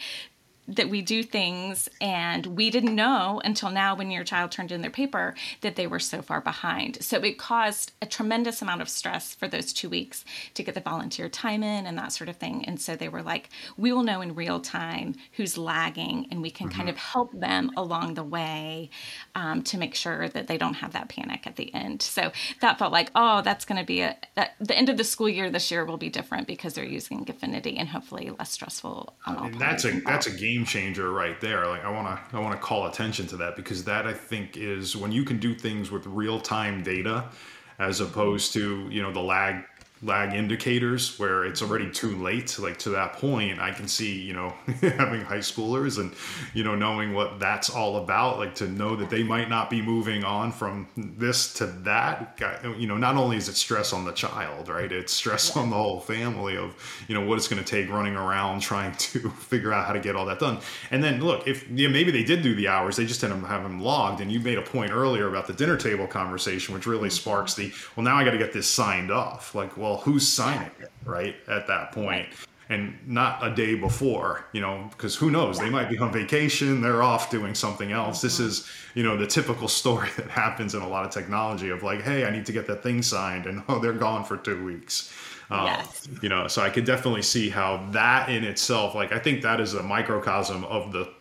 that 0.67 0.89
we 0.89 1.03
do 1.03 1.23
things 1.23 1.89
and 2.01 2.47
we 2.47 2.71
didn't 2.71 2.95
know 2.95 3.41
until 3.45 3.71
now 3.71 3.95
when 3.95 4.11
your 4.11 4.25
child 4.25 4.51
turned 4.51 4.73
in 4.73 4.81
their 4.81 4.91
paper 4.91 5.35
that 5.61 5.77
they 5.77 5.87
were 5.87 5.99
so 5.99 6.23
far 6.23 6.41
behind. 6.41 7.03
So 7.03 7.19
it 7.19 7.39
caused 7.39 7.93
a 8.01 8.07
tremendous 8.07 8.63
amount 8.63 8.81
of 8.81 8.89
stress 8.89 9.35
for 9.35 9.47
those 9.47 9.73
two 9.73 9.91
weeks 9.91 10.25
to 10.55 10.63
get 10.63 10.75
the 10.75 10.81
volunteer 10.81 11.29
time 11.29 11.63
in 11.63 11.87
and 11.87 11.99
that 11.99 12.13
sort 12.13 12.31
of 12.31 12.37
thing. 12.37 12.65
And 12.65 12.81
so 12.81 12.97
they 12.97 13.09
were 13.09 13.23
like, 13.23 13.51
we 13.77 13.93
will 13.93 14.03
know 14.03 14.23
in 14.23 14.35
real 14.35 14.61
time 14.61 15.17
who's 15.33 15.59
lagging 15.59 16.29
and 16.31 16.41
we 16.41 16.51
can 16.51 16.69
mm-hmm. 16.69 16.79
kind 16.79 16.89
of 16.89 16.97
help 16.97 17.39
them 17.39 17.71
along 17.77 18.15
the 18.15 18.25
way 18.25 18.91
um, 19.35 19.63
to 19.65 19.77
make 19.77 19.95
sure 19.95 20.29
that 20.29 20.47
they 20.47 20.57
don't 20.57 20.75
have 20.75 20.93
that 20.93 21.09
panic 21.09 21.47
at 21.47 21.57
the 21.57 21.75
end. 21.75 22.01
So 22.01 22.33
that 22.61 22.79
felt 22.79 22.93
like, 22.93 23.11
oh, 23.15 23.43
that's 23.43 23.67
going 23.67 23.79
to 23.79 23.87
be 23.87 24.01
a, 24.01 24.17
that, 24.35 24.55
the 24.61 24.77
end 24.77 24.89
of 24.89 24.97
the 24.97 25.05
school 25.05 25.29
year 25.29 25.51
this 25.51 25.71
year 25.71 25.85
will 25.85 25.99
be 25.99 26.09
different 26.09 26.47
because 26.47 26.73
they're 26.75 26.85
using 26.85 27.25
Givefinity 27.25 27.79
and 27.79 27.89
hopefully 27.89 28.31
less 28.39 28.53
stressful 28.53 29.15
on 29.27 29.37
all 29.37 29.51
That's 29.59 29.85
a, 29.85 30.01
that's 30.01 30.27
a 30.27 30.31
game 30.31 30.54
game 30.55 30.65
changer 30.65 31.11
right 31.11 31.41
there. 31.41 31.67
Like 31.67 31.85
I 31.85 31.91
want 31.91 32.07
to 32.07 32.37
I 32.37 32.41
want 32.41 32.55
to 32.55 32.65
call 32.65 32.87
attention 32.87 33.27
to 33.29 33.37
that 33.39 33.57
because 33.57 33.85
that 33.85 34.07
I 34.07 34.13
think 34.13 34.57
is 34.57 34.97
when 34.97 35.13
you 35.13 35.25
can 35.25 35.39
do 35.39 35.55
things 35.55 35.91
with 35.91 36.07
real 36.07 36.41
time 36.41 36.83
data 36.83 37.31
as 37.79 38.01
opposed 38.01 38.53
to 38.53 38.89
you 38.91 39.03
know 39.03 39.13
the 39.13 39.21
lag 39.21 39.65
lag 40.03 40.35
indicators 40.35 41.19
where 41.19 41.45
it's 41.45 41.63
already 41.63 41.91
too 41.91 42.17
late. 42.17 42.59
Like 42.59 42.79
to 42.81 42.91
that 42.91 43.15
point 43.15 43.61
i 43.61 43.71
can 43.71 43.89
see 43.89 44.21
you 44.21 44.33
know 44.33 44.51
having 44.81 45.23
high 45.23 45.39
schoolers 45.39 45.99
and 45.99 46.15
you 46.53 46.65
know 46.65 46.75
knowing 46.75 47.15
what 47.15 47.39
that's 47.39 47.71
all 47.71 47.97
about. 47.97 48.39
Like 48.39 48.55
to 48.57 48.69
know 48.69 48.97
that 48.97 49.11
they 49.11 49.23
might 49.23 49.49
not 49.49 49.71
be 49.71 49.81
moving 49.81 50.25
on 50.25 50.53
from 50.53 50.89
this 50.97 51.55
to 51.55 51.67
that 51.67 52.39
you 52.77 52.87
know 52.87 52.97
not 52.97 53.17
only 53.17 53.37
is 53.37 53.49
it 53.49 53.57
stress 53.57 53.93
on 53.93 54.05
the 54.05 54.13
child 54.13 54.69
right? 54.69 54.91
It's 54.91 55.13
stress 55.13 55.57
on 55.57 55.71
the 55.71 55.77
whole 55.77 56.01
family 56.01 56.57
of 56.57 56.75
you 57.09 57.15
know 57.15 57.27
what 57.27 57.39
it's 57.39 57.49
going 57.49 57.63
to 57.63 57.69
take 57.69 57.91
running 57.91 58.17
around 58.17 58.61
trying 58.61 58.95
to 58.97 59.31
figure 59.31 59.73
out 59.73 59.87
how 59.87 59.93
to 59.93 60.01
get 60.01 60.17
all 60.17 60.27
that 60.27 60.39
done. 60.39 60.59
And 60.91 61.03
then 61.03 61.21
look 61.21 61.47
if 61.47 61.69
yeah, 61.71 61.89
maybe 61.89 62.11
they 62.11 62.25
did 62.25 62.43
do 62.43 62.55
the 62.55 62.69
hours 62.69 62.97
they 62.97 63.07
just 63.07 63.21
didn't 63.21 63.45
have 63.45 63.63
them 63.63 63.81
logged. 63.81 64.21
And 64.21 64.31
you 64.31 64.41
made 64.41 64.59
a 64.59 64.63
point 64.63 64.91
earlier 64.91 65.29
about 65.29 65.47
the 65.47 65.53
dinner 65.53 65.77
table 65.77 66.07
conversation 66.07 66.75
which 66.75 66.87
really 66.87 67.09
mm-hmm. 67.09 67.15
sparks 67.15 67.55
the 67.55 67.73
well 67.97 68.05
now 68.05 68.17
i 68.17 68.25
got 68.25 68.33
to 68.33 68.39
get 68.39 68.53
this 68.53 68.69
signed 68.69 69.11
off. 69.11 69.55
Like 69.55 69.77
well 69.77 69.94
well, 69.95 70.03
who's 70.03 70.27
signing 70.27 70.71
it, 70.81 70.91
right? 71.05 71.37
At 71.47 71.69
that 71.69 71.93
point. 71.93 72.27
And 72.69 72.99
not 73.07 73.47
a 73.47 73.55
day 73.55 73.75
before, 73.75 74.47
you 74.53 74.61
know, 74.61 74.89
because 74.91 75.15
who 75.15 75.31
knows? 75.31 75.59
They 75.59 75.71
might 75.71 75.89
be 75.89 75.99
on 75.99 76.13
vacation, 76.13 76.81
they're 76.81 77.03
off 77.03 77.31
doing 77.31 77.55
something 77.55 77.93
else. 77.93 78.21
This 78.21 78.39
mm-hmm. 78.39 78.47
is, 78.49 78.69
you 78.95 79.05
know, 79.05 79.17
the 79.17 79.27
typical 79.27 79.69
story 79.81 80.09
that 80.17 80.29
happens 80.29 80.75
in 80.75 80.83
a 80.83 80.89
lot 80.89 81.05
of 81.05 81.13
technology 81.13 81.69
of 81.69 81.85
like, 81.85 82.03
hey, 82.03 82.25
I 82.25 82.31
need 82.31 82.47
to 82.47 82.53
get 82.53 82.67
that 82.67 82.83
thing 82.83 83.03
signed, 83.03 83.47
and 83.47 83.63
oh, 83.69 83.79
they're 83.79 83.93
gone 83.93 84.25
for 84.25 84.37
two 84.37 84.65
weeks. 84.65 85.15
Um, 85.51 85.67
yes. 85.67 86.09
You 86.23 86.31
know, 86.31 86.49
so 86.49 86.63
I 86.63 86.71
could 86.71 86.87
definitely 86.87 87.23
see 87.23 87.51
how 87.51 87.87
that 87.93 88.31
in 88.31 88.43
itself, 88.43 88.95
like, 88.95 89.13
I 89.13 89.19
think 89.19 89.43
that 89.43 89.61
is 89.61 89.75
a 89.75 89.83
microcosm 89.83 90.65
of 90.65 90.91
the 90.91 91.13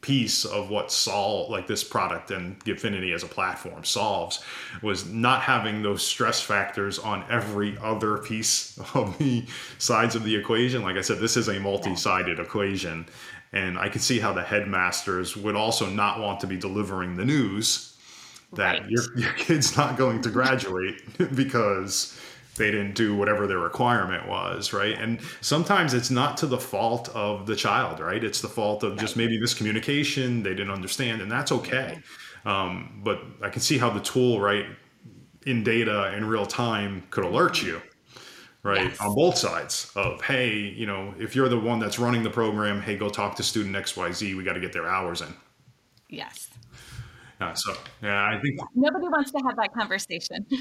piece 0.00 0.44
of 0.44 0.70
what 0.70 0.92
solve 0.92 1.50
like 1.50 1.66
this 1.66 1.82
product 1.82 2.30
and 2.30 2.62
Givefinity 2.64 3.14
as 3.14 3.22
a 3.22 3.26
platform 3.26 3.84
solves 3.84 4.42
was 4.82 5.06
not 5.06 5.42
having 5.42 5.82
those 5.82 6.02
stress 6.06 6.40
factors 6.40 6.98
on 6.98 7.24
every 7.30 7.76
other 7.82 8.18
piece 8.18 8.78
of 8.94 9.16
the 9.18 9.44
sides 9.78 10.14
of 10.14 10.24
the 10.24 10.34
equation. 10.34 10.82
Like 10.82 10.96
I 10.96 11.00
said, 11.00 11.18
this 11.18 11.36
is 11.36 11.48
a 11.48 11.58
multi-sided 11.58 12.38
equation. 12.38 13.06
And 13.52 13.78
I 13.78 13.88
could 13.88 14.02
see 14.02 14.18
how 14.18 14.32
the 14.32 14.42
headmasters 14.42 15.36
would 15.36 15.56
also 15.56 15.88
not 15.88 16.20
want 16.20 16.40
to 16.40 16.46
be 16.46 16.56
delivering 16.56 17.16
the 17.16 17.24
news 17.24 17.96
that 18.52 18.80
right. 18.80 18.90
your, 18.90 19.18
your 19.18 19.32
kid's 19.32 19.76
not 19.76 19.96
going 19.96 20.22
to 20.22 20.30
graduate 20.30 21.02
because 21.34 22.17
they 22.58 22.70
didn't 22.70 22.94
do 22.94 23.16
whatever 23.16 23.46
their 23.46 23.58
requirement 23.58 24.28
was, 24.28 24.72
right? 24.72 24.98
And 24.98 25.20
sometimes 25.40 25.94
it's 25.94 26.10
not 26.10 26.36
to 26.38 26.46
the 26.46 26.58
fault 26.58 27.08
of 27.10 27.46
the 27.46 27.56
child, 27.56 28.00
right? 28.00 28.22
It's 28.22 28.40
the 28.40 28.48
fault 28.48 28.82
of 28.82 28.98
just 28.98 29.16
maybe 29.16 29.38
miscommunication, 29.40 30.42
they 30.42 30.50
didn't 30.50 30.70
understand, 30.70 31.22
and 31.22 31.30
that's 31.30 31.52
okay. 31.52 31.98
Um, 32.44 33.00
but 33.04 33.20
I 33.42 33.48
can 33.48 33.60
see 33.60 33.78
how 33.78 33.90
the 33.90 34.00
tool, 34.00 34.40
right, 34.40 34.66
in 35.46 35.64
data 35.64 36.14
in 36.16 36.24
real 36.26 36.46
time 36.46 37.04
could 37.10 37.24
alert 37.24 37.62
you, 37.62 37.80
right, 38.62 38.84
yes. 38.84 39.00
on 39.00 39.14
both 39.14 39.36
sides 39.36 39.90
of, 39.96 40.20
hey, 40.22 40.56
you 40.58 40.86
know, 40.86 41.14
if 41.18 41.34
you're 41.34 41.48
the 41.48 41.58
one 41.58 41.78
that's 41.78 41.98
running 41.98 42.22
the 42.22 42.30
program, 42.30 42.82
hey, 42.82 42.96
go 42.96 43.08
talk 43.08 43.36
to 43.36 43.42
student 43.42 43.74
XYZ, 43.76 44.36
we 44.36 44.44
got 44.44 44.54
to 44.54 44.60
get 44.60 44.72
their 44.72 44.88
hours 44.88 45.20
in. 45.20 45.34
Yes. 46.08 46.48
Uh, 47.40 47.54
so, 47.54 47.72
yeah, 48.02 48.24
I 48.24 48.40
think 48.40 48.58
nobody 48.74 49.08
wants 49.08 49.30
to 49.30 49.38
have 49.46 49.56
that 49.56 49.72
conversation. 49.72 50.46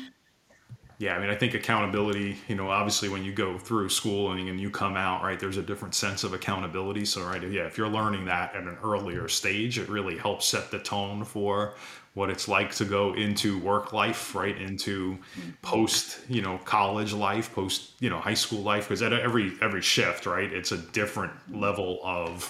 yeah, 1.00 1.16
I 1.16 1.20
mean, 1.20 1.30
I 1.30 1.36
think 1.36 1.54
accountability, 1.54 2.38
you 2.48 2.56
know, 2.56 2.72
obviously 2.72 3.08
when 3.08 3.24
you 3.24 3.32
go 3.32 3.60
through 3.60 3.90
schooling 3.90 4.50
and 4.50 4.60
you 4.60 4.72
come 4.72 4.98
out, 4.98 5.22
right, 5.22 5.40
there's 5.40 5.58
a 5.58 5.62
different 5.62 5.94
sense 5.94 6.24
of 6.24 6.34
accountability. 6.34 7.06
So, 7.06 7.24
right, 7.24 7.42
yeah, 7.44 7.68
if 7.68 7.78
you're 7.78 7.88
learning 7.88 8.26
that 8.26 8.56
at 8.56 8.64
an 8.64 8.78
earlier 8.84 9.28
stage, 9.28 9.78
it 9.78 9.90
really 9.90 10.18
helps 10.18 10.48
set 10.48 10.72
the 10.72 10.80
tone 10.80 11.24
for 11.24 11.76
what 12.16 12.32
it's 12.32 12.48
like 12.48 12.74
to 12.74 12.86
go 12.86 13.14
into 13.14 13.60
work 13.60 13.94
life, 13.94 14.34
right, 14.34 14.58
into 14.60 15.12
mm-hmm. 15.12 15.52
post, 15.62 16.20
you 16.30 16.42
know, 16.42 16.58
college 16.66 17.14
life, 17.14 17.54
post, 17.54 17.92
you 18.00 18.10
know, 18.10 18.18
high 18.18 18.34
school 18.34 18.64
life, 18.64 18.88
because 18.88 19.04
at 19.04 19.14
every 19.14 19.54
every 19.62 19.84
shift, 19.84 20.26
right, 20.26 20.52
it's 20.52 20.72
a 20.72 20.78
different 20.78 21.32
level 21.56 22.00
of 22.04 22.44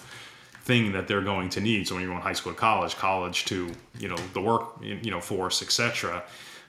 thing 0.62 0.94
that 0.94 1.06
they're 1.06 1.22
going 1.22 1.50
to 1.50 1.60
need. 1.60 1.86
So 1.86 1.96
when 1.96 2.04
you're 2.04 2.14
going 2.14 2.24
high 2.24 2.32
school 2.32 2.54
to 2.54 2.60
college, 2.60 2.96
college 2.96 3.44
to, 3.46 3.70
you 4.00 4.08
know, 4.08 4.18
the 4.32 4.40
work, 4.40 4.76
you 4.82 5.12
know, 5.12 5.20
force, 5.20 5.62
etc 5.62 6.24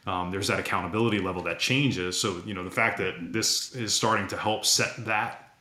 um, 0.09 0.31
there's 0.31 0.49
that 0.49 0.59
accountability 0.59 1.19
level 1.19 1.43
that 1.43 1.59
changes. 1.59 2.19
So, 2.19 2.41
you 2.47 2.55
know, 2.55 2.65
the 2.65 2.71
fact 2.71 2.97
that 2.99 3.33
this 3.33 3.75
is 3.75 3.93
starting 3.93 4.27
to 4.29 4.37
help 4.39 4.65
set 4.65 5.05
that 5.05 5.53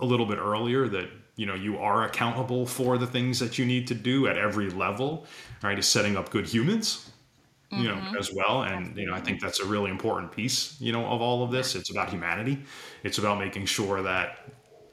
a 0.00 0.06
little 0.06 0.24
bit 0.24 0.38
earlier 0.38 0.88
that, 0.88 1.10
you 1.36 1.44
know, 1.44 1.54
you 1.54 1.76
are 1.78 2.04
accountable 2.04 2.64
for 2.64 2.96
the 2.96 3.06
things 3.06 3.38
that 3.38 3.58
you 3.58 3.66
need 3.66 3.86
to 3.88 3.94
do 3.94 4.26
at 4.26 4.38
every 4.38 4.70
level, 4.70 5.26
right, 5.62 5.78
is 5.78 5.86
setting 5.86 6.16
up 6.16 6.30
good 6.30 6.46
humans, 6.46 7.10
you 7.70 7.88
know, 7.88 7.94
mm-hmm. 7.94 8.16
as 8.16 8.32
well. 8.32 8.62
And, 8.62 8.96
you 8.96 9.06
know, 9.06 9.12
I 9.14 9.20
think 9.20 9.40
that's 9.40 9.60
a 9.60 9.66
really 9.66 9.90
important 9.90 10.32
piece, 10.32 10.80
you 10.80 10.92
know, 10.92 11.04
of 11.04 11.20
all 11.20 11.44
of 11.44 11.50
this. 11.50 11.74
It's 11.74 11.90
about 11.90 12.08
humanity. 12.08 12.62
It's 13.04 13.18
about 13.18 13.38
making 13.38 13.66
sure 13.66 14.00
that 14.02 14.38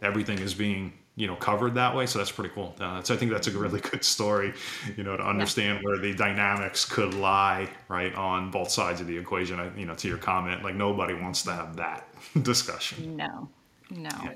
everything 0.01 0.39
is 0.39 0.53
being 0.53 0.93
you 1.17 1.27
know 1.27 1.35
covered 1.35 1.75
that 1.75 1.93
way. 1.93 2.05
So 2.05 2.19
that's 2.19 2.31
pretty 2.31 2.51
cool. 2.55 2.73
Uh, 2.79 3.03
so 3.03 3.13
i 3.13 3.17
think 3.17 3.31
that's 3.31 3.47
a 3.47 3.51
really 3.51 3.81
good 3.81 4.05
story 4.05 4.53
you 4.95 5.03
know 5.03 5.17
to 5.17 5.23
understand 5.23 5.79
yeah. 5.79 5.85
where 5.85 5.97
the 5.97 6.13
dynamics 6.13 6.85
could 6.85 7.13
lie 7.13 7.67
right 7.89 8.15
on 8.15 8.49
both 8.51 8.71
sides 8.71 9.01
of 9.01 9.07
the 9.07 9.17
equation. 9.17 9.59
I, 9.59 9.75
you 9.77 9.85
know 9.85 9.95
to 9.95 10.07
your 10.07 10.17
comment 10.17 10.63
like 10.63 10.75
nobody 10.75 11.13
wants 11.13 11.43
to 11.43 11.51
have 11.51 11.75
that 11.75 12.07
discussion. 12.43 13.17
No. 13.17 13.49
No. 13.89 14.09
Yeah 14.23 14.33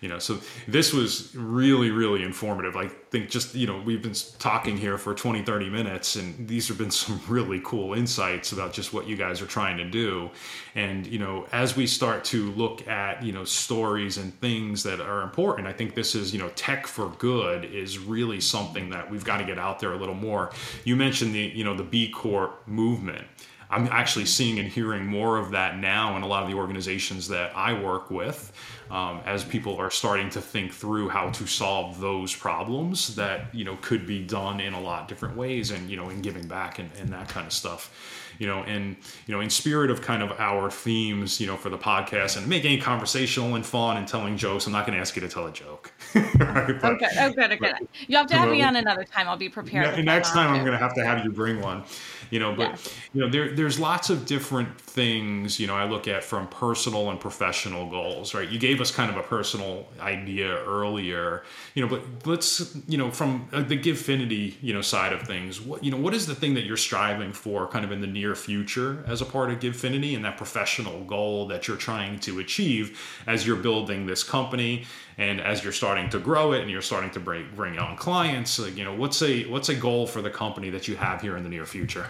you 0.00 0.08
know 0.08 0.18
so 0.18 0.38
this 0.68 0.92
was 0.92 1.34
really 1.34 1.90
really 1.90 2.22
informative. 2.22 2.76
I 2.76 2.88
think 2.88 3.30
just 3.30 3.54
you 3.54 3.66
know 3.66 3.80
we've 3.80 4.02
been 4.02 4.14
talking 4.38 4.76
here 4.76 4.98
for 4.98 5.14
20 5.14 5.42
30 5.42 5.70
minutes 5.70 6.16
and 6.16 6.48
these 6.48 6.68
have 6.68 6.78
been 6.78 6.90
some 7.02 7.20
really 7.28 7.60
cool 7.64 7.94
insights 7.94 8.52
about 8.52 8.72
just 8.72 8.92
what 8.92 9.06
you 9.06 9.16
guys 9.16 9.42
are 9.42 9.46
trying 9.46 9.76
to 9.78 9.84
do. 9.84 10.30
And 10.74 11.06
you 11.06 11.18
know 11.18 11.46
as 11.52 11.76
we 11.76 11.86
start 11.86 12.24
to 12.26 12.50
look 12.52 12.86
at 12.88 13.22
you 13.22 13.32
know 13.32 13.44
stories 13.44 14.18
and 14.18 14.38
things 14.40 14.82
that 14.82 15.00
are 15.00 15.22
important 15.22 15.66
i 15.66 15.72
think 15.72 15.94
this 15.94 16.14
is 16.14 16.32
you 16.32 16.38
know 16.38 16.48
tech 16.50 16.86
for 16.86 17.08
good 17.18 17.64
is 17.64 17.98
really 17.98 18.40
something 18.40 18.90
that 18.90 19.10
we've 19.10 19.24
got 19.24 19.38
to 19.38 19.44
get 19.44 19.58
out 19.58 19.78
there 19.80 19.92
a 19.92 19.96
little 19.96 20.14
more. 20.14 20.50
You 20.84 20.96
mentioned 20.96 21.34
the 21.34 21.40
you 21.40 21.64
know 21.64 21.74
the 21.74 21.82
b 21.82 22.10
corp 22.10 22.66
movement 22.66 23.26
I'm 23.70 23.88
actually 23.88 24.26
seeing 24.26 24.58
and 24.58 24.68
hearing 24.68 25.06
more 25.06 25.38
of 25.38 25.50
that 25.50 25.78
now 25.78 26.16
in 26.16 26.22
a 26.22 26.26
lot 26.26 26.42
of 26.42 26.48
the 26.48 26.56
organizations 26.56 27.28
that 27.28 27.52
I 27.56 27.72
work 27.72 28.10
with 28.10 28.52
um, 28.90 29.20
as 29.26 29.44
people 29.44 29.76
are 29.76 29.90
starting 29.90 30.30
to 30.30 30.40
think 30.40 30.72
through 30.72 31.08
how 31.08 31.30
to 31.30 31.46
solve 31.46 32.00
those 32.00 32.34
problems 32.34 33.16
that 33.16 33.54
you 33.54 33.64
know 33.64 33.76
could 33.80 34.06
be 34.06 34.22
done 34.22 34.60
in 34.60 34.74
a 34.74 34.80
lot 34.80 35.08
different 35.08 35.36
ways 35.36 35.70
and 35.70 35.90
you 35.90 35.96
know 35.96 36.08
in 36.10 36.22
giving 36.22 36.46
back 36.46 36.78
and, 36.78 36.90
and 36.98 37.08
that 37.10 37.28
kind 37.28 37.46
of 37.46 37.52
stuff. 37.52 37.92
You 38.38 38.46
know 38.46 38.62
and 38.64 38.96
you 39.26 39.34
know 39.34 39.40
in 39.40 39.48
spirit 39.48 39.90
of 39.90 40.02
kind 40.02 40.22
of 40.22 40.30
our 40.38 40.70
themes 40.70 41.40
you 41.40 41.46
know 41.46 41.56
for 41.56 41.70
the 41.70 41.78
podcast 41.78 42.36
and 42.36 42.46
making 42.46 42.72
it 42.72 42.82
conversational 42.82 43.54
and 43.54 43.64
fun 43.64 43.96
and 43.96 44.06
telling 44.06 44.36
jokes 44.36 44.66
i'm 44.66 44.74
not 44.74 44.84
going 44.86 44.94
to 44.94 45.00
ask 45.00 45.16
you 45.16 45.22
to 45.22 45.28
tell 45.28 45.46
a 45.46 45.52
joke 45.52 45.90
right? 46.14 46.80
but, 46.80 46.92
okay 46.92 47.08
oh 47.18 47.32
good 47.32 47.52
okay 47.52 47.72
you 48.06 48.16
have 48.16 48.26
to 48.26 48.36
have 48.36 48.50
me 48.50 48.62
on 48.62 48.76
another 48.76 49.04
time 49.04 49.28
i'll 49.28 49.36
be 49.36 49.48
prepared 49.48 50.04
next 50.04 50.30
time 50.30 50.52
i'm 50.52 50.60
going 50.60 50.72
to 50.72 50.78
have 50.78 50.94
to 50.94 51.04
have 51.04 51.24
you 51.24 51.30
bring 51.30 51.60
one 51.60 51.82
you 52.30 52.38
know 52.38 52.54
but 52.54 52.70
yes. 52.70 52.94
you 53.12 53.20
know 53.20 53.28
there, 53.28 53.54
there's 53.54 53.78
lots 53.78 54.10
of 54.10 54.26
different 54.26 54.80
things 54.80 55.60
you 55.60 55.66
know 55.66 55.74
i 55.74 55.84
look 55.84 56.08
at 56.08 56.24
from 56.24 56.46
personal 56.48 57.10
and 57.10 57.20
professional 57.20 57.88
goals 57.88 58.34
right 58.34 58.48
you 58.48 58.58
gave 58.58 58.80
us 58.80 58.90
kind 58.90 59.10
of 59.10 59.16
a 59.16 59.22
personal 59.22 59.86
idea 60.00 60.62
earlier 60.64 61.42
you 61.74 61.82
know 61.82 61.88
but 61.88 62.02
let's 62.26 62.76
you 62.88 62.98
know 62.98 63.10
from 63.10 63.48
uh, 63.52 63.62
the 63.62 63.78
Givefinity 63.78 64.54
you 64.60 64.72
know 64.72 64.80
side 64.80 65.12
of 65.12 65.22
things 65.22 65.60
what 65.60 65.82
you 65.84 65.90
know 65.90 65.96
what 65.96 66.14
is 66.14 66.26
the 66.26 66.34
thing 66.34 66.54
that 66.54 66.64
you're 66.64 66.76
striving 66.76 67.32
for 67.32 67.66
kind 67.68 67.84
of 67.84 67.92
in 67.92 68.00
the 68.00 68.06
near 68.06 68.34
future 68.34 69.04
as 69.06 69.20
a 69.20 69.24
part 69.24 69.50
of 69.50 69.60
Givefinity 69.60 70.14
and 70.14 70.24
that 70.24 70.36
professional 70.36 71.04
goal 71.04 71.46
that 71.48 71.68
you're 71.68 71.76
trying 71.76 72.18
to 72.20 72.40
achieve 72.40 72.98
as 73.26 73.46
you're 73.46 73.56
building 73.56 74.06
this 74.06 74.24
company 74.24 74.84
and 75.18 75.40
as 75.40 75.64
you're 75.64 75.72
starting 75.72 76.08
to 76.10 76.18
grow 76.18 76.52
it 76.52 76.60
and 76.60 76.70
you're 76.70 76.82
starting 76.82 77.10
to 77.10 77.20
bring 77.20 77.48
bring 77.54 77.78
on 77.78 77.96
clients 77.96 78.58
like, 78.58 78.76
you 78.76 78.84
know 78.84 78.94
what's 78.94 79.22
a 79.22 79.44
what's 79.44 79.68
a 79.68 79.74
goal 79.74 80.06
for 80.06 80.22
the 80.22 80.30
company 80.30 80.70
that 80.70 80.86
you 80.88 80.96
have 80.96 81.20
here 81.20 81.36
in 81.36 81.42
the 81.42 81.48
near 81.48 81.66
future? 81.66 82.08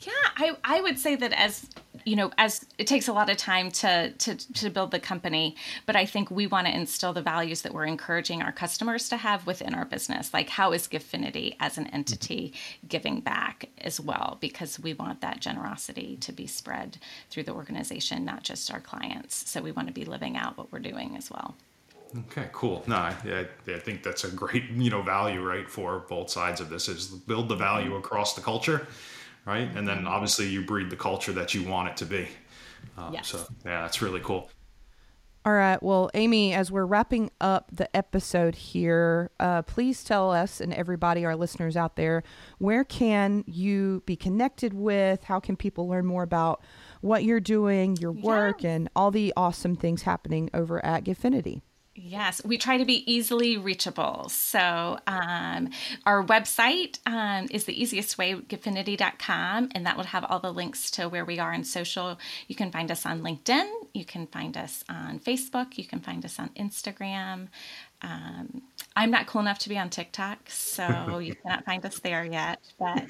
Yeah, 0.00 0.12
I, 0.36 0.56
I 0.62 0.80
would 0.82 0.98
say 0.98 1.16
that 1.16 1.32
as 1.32 1.68
you 2.06 2.14
know, 2.14 2.30
as 2.38 2.64
it 2.78 2.86
takes 2.86 3.08
a 3.08 3.12
lot 3.12 3.28
of 3.28 3.36
time 3.36 3.70
to 3.72 4.12
to 4.12 4.36
to 4.36 4.70
build 4.70 4.92
the 4.92 5.00
company, 5.00 5.56
but 5.86 5.96
I 5.96 6.06
think 6.06 6.30
we 6.30 6.46
want 6.46 6.68
to 6.68 6.74
instill 6.74 7.12
the 7.12 7.20
values 7.20 7.62
that 7.62 7.74
we're 7.74 7.84
encouraging 7.84 8.42
our 8.42 8.52
customers 8.52 9.08
to 9.08 9.16
have 9.16 9.44
within 9.44 9.74
our 9.74 9.84
business. 9.84 10.32
Like 10.32 10.48
how 10.48 10.72
is 10.72 10.86
Givefinity 10.86 11.56
as 11.58 11.76
an 11.76 11.88
entity 11.88 12.54
giving 12.88 13.20
back 13.20 13.68
as 13.80 14.00
well? 14.00 14.38
Because 14.40 14.78
we 14.78 14.94
want 14.94 15.20
that 15.20 15.40
generosity 15.40 16.16
to 16.20 16.32
be 16.32 16.46
spread 16.46 16.98
through 17.28 17.42
the 17.42 17.52
organization, 17.52 18.24
not 18.24 18.44
just 18.44 18.72
our 18.72 18.80
clients. 18.80 19.50
So 19.50 19.60
we 19.60 19.72
want 19.72 19.88
to 19.88 19.94
be 19.94 20.04
living 20.04 20.36
out 20.36 20.56
what 20.56 20.70
we're 20.70 20.78
doing 20.78 21.16
as 21.16 21.28
well. 21.28 21.56
Okay, 22.30 22.48
cool. 22.52 22.84
No, 22.86 22.96
I, 22.96 23.46
I, 23.66 23.78
think 23.80 24.04
that's 24.04 24.22
a 24.22 24.30
great 24.30 24.70
you 24.70 24.90
know 24.90 25.02
value 25.02 25.42
right 25.42 25.68
for 25.68 26.04
both 26.08 26.30
sides 26.30 26.60
of 26.60 26.70
this 26.70 26.88
is 26.88 27.08
build 27.08 27.48
the 27.48 27.56
value 27.56 27.96
across 27.96 28.34
the 28.34 28.40
culture, 28.40 28.86
right? 29.46 29.74
And 29.74 29.88
then 29.88 30.06
obviously 30.06 30.48
you 30.48 30.62
breed 30.62 30.90
the 30.90 30.96
culture 30.96 31.32
that 31.32 31.54
you 31.54 31.62
want 31.64 31.88
it 31.88 31.96
to 31.98 32.04
be. 32.04 32.28
Um, 32.98 33.14
yes. 33.14 33.28
So 33.28 33.38
yeah, 33.64 33.82
that's 33.82 34.02
really 34.02 34.20
cool. 34.20 34.50
All 35.46 35.52
right. 35.52 35.80
Well, 35.80 36.10
Amy, 36.12 36.54
as 36.54 36.72
we're 36.72 36.86
wrapping 36.86 37.30
up 37.40 37.70
the 37.72 37.94
episode 37.96 38.56
here, 38.56 39.30
uh, 39.38 39.62
please 39.62 40.02
tell 40.02 40.32
us 40.32 40.60
and 40.60 40.74
everybody, 40.74 41.24
our 41.24 41.36
listeners 41.36 41.76
out 41.76 41.94
there, 41.94 42.24
where 42.58 42.82
can 42.82 43.44
you 43.46 44.02
be 44.06 44.16
connected 44.16 44.74
with? 44.74 45.22
How 45.22 45.38
can 45.38 45.54
people 45.54 45.86
learn 45.86 46.04
more 46.04 46.24
about 46.24 46.64
what 47.00 47.22
you're 47.22 47.38
doing, 47.38 47.96
your 47.98 48.10
work, 48.10 48.64
yeah. 48.64 48.70
and 48.70 48.88
all 48.96 49.12
the 49.12 49.32
awesome 49.36 49.76
things 49.76 50.02
happening 50.02 50.50
over 50.52 50.84
at 50.84 51.04
Givefinity? 51.04 51.62
Yes, 51.98 52.42
we 52.44 52.58
try 52.58 52.76
to 52.76 52.84
be 52.84 53.10
easily 53.10 53.56
reachable. 53.56 54.28
So 54.28 54.98
um, 55.06 55.70
our 56.04 56.24
website 56.24 56.98
um, 57.06 57.48
is 57.50 57.64
the 57.64 57.80
easiest 57.80 58.18
way, 58.18 58.34
givefinity.com, 58.34 59.70
and 59.74 59.86
that 59.86 59.96
will 59.96 60.04
have 60.04 60.24
all 60.24 60.38
the 60.38 60.52
links 60.52 60.90
to 60.92 61.08
where 61.08 61.24
we 61.24 61.38
are 61.38 61.52
in 61.54 61.64
social. 61.64 62.18
You 62.48 62.54
can 62.54 62.70
find 62.70 62.90
us 62.90 63.06
on 63.06 63.22
LinkedIn, 63.22 63.66
you 63.94 64.04
can 64.04 64.26
find 64.26 64.56
us 64.56 64.84
on 64.88 65.20
Facebook, 65.20 65.78
you 65.78 65.84
can 65.84 66.00
find 66.00 66.24
us 66.24 66.38
on 66.38 66.50
Instagram. 66.50 67.48
Um, 68.02 68.62
I'm 68.94 69.10
not 69.10 69.26
cool 69.26 69.40
enough 69.40 69.58
to 69.60 69.68
be 69.68 69.78
on 69.78 69.88
TikTok, 69.88 70.50
so 70.50 71.18
you 71.18 71.34
cannot 71.42 71.64
find 71.64 71.84
us 71.86 71.98
there 72.00 72.24
yet. 72.24 72.60
But 72.78 73.04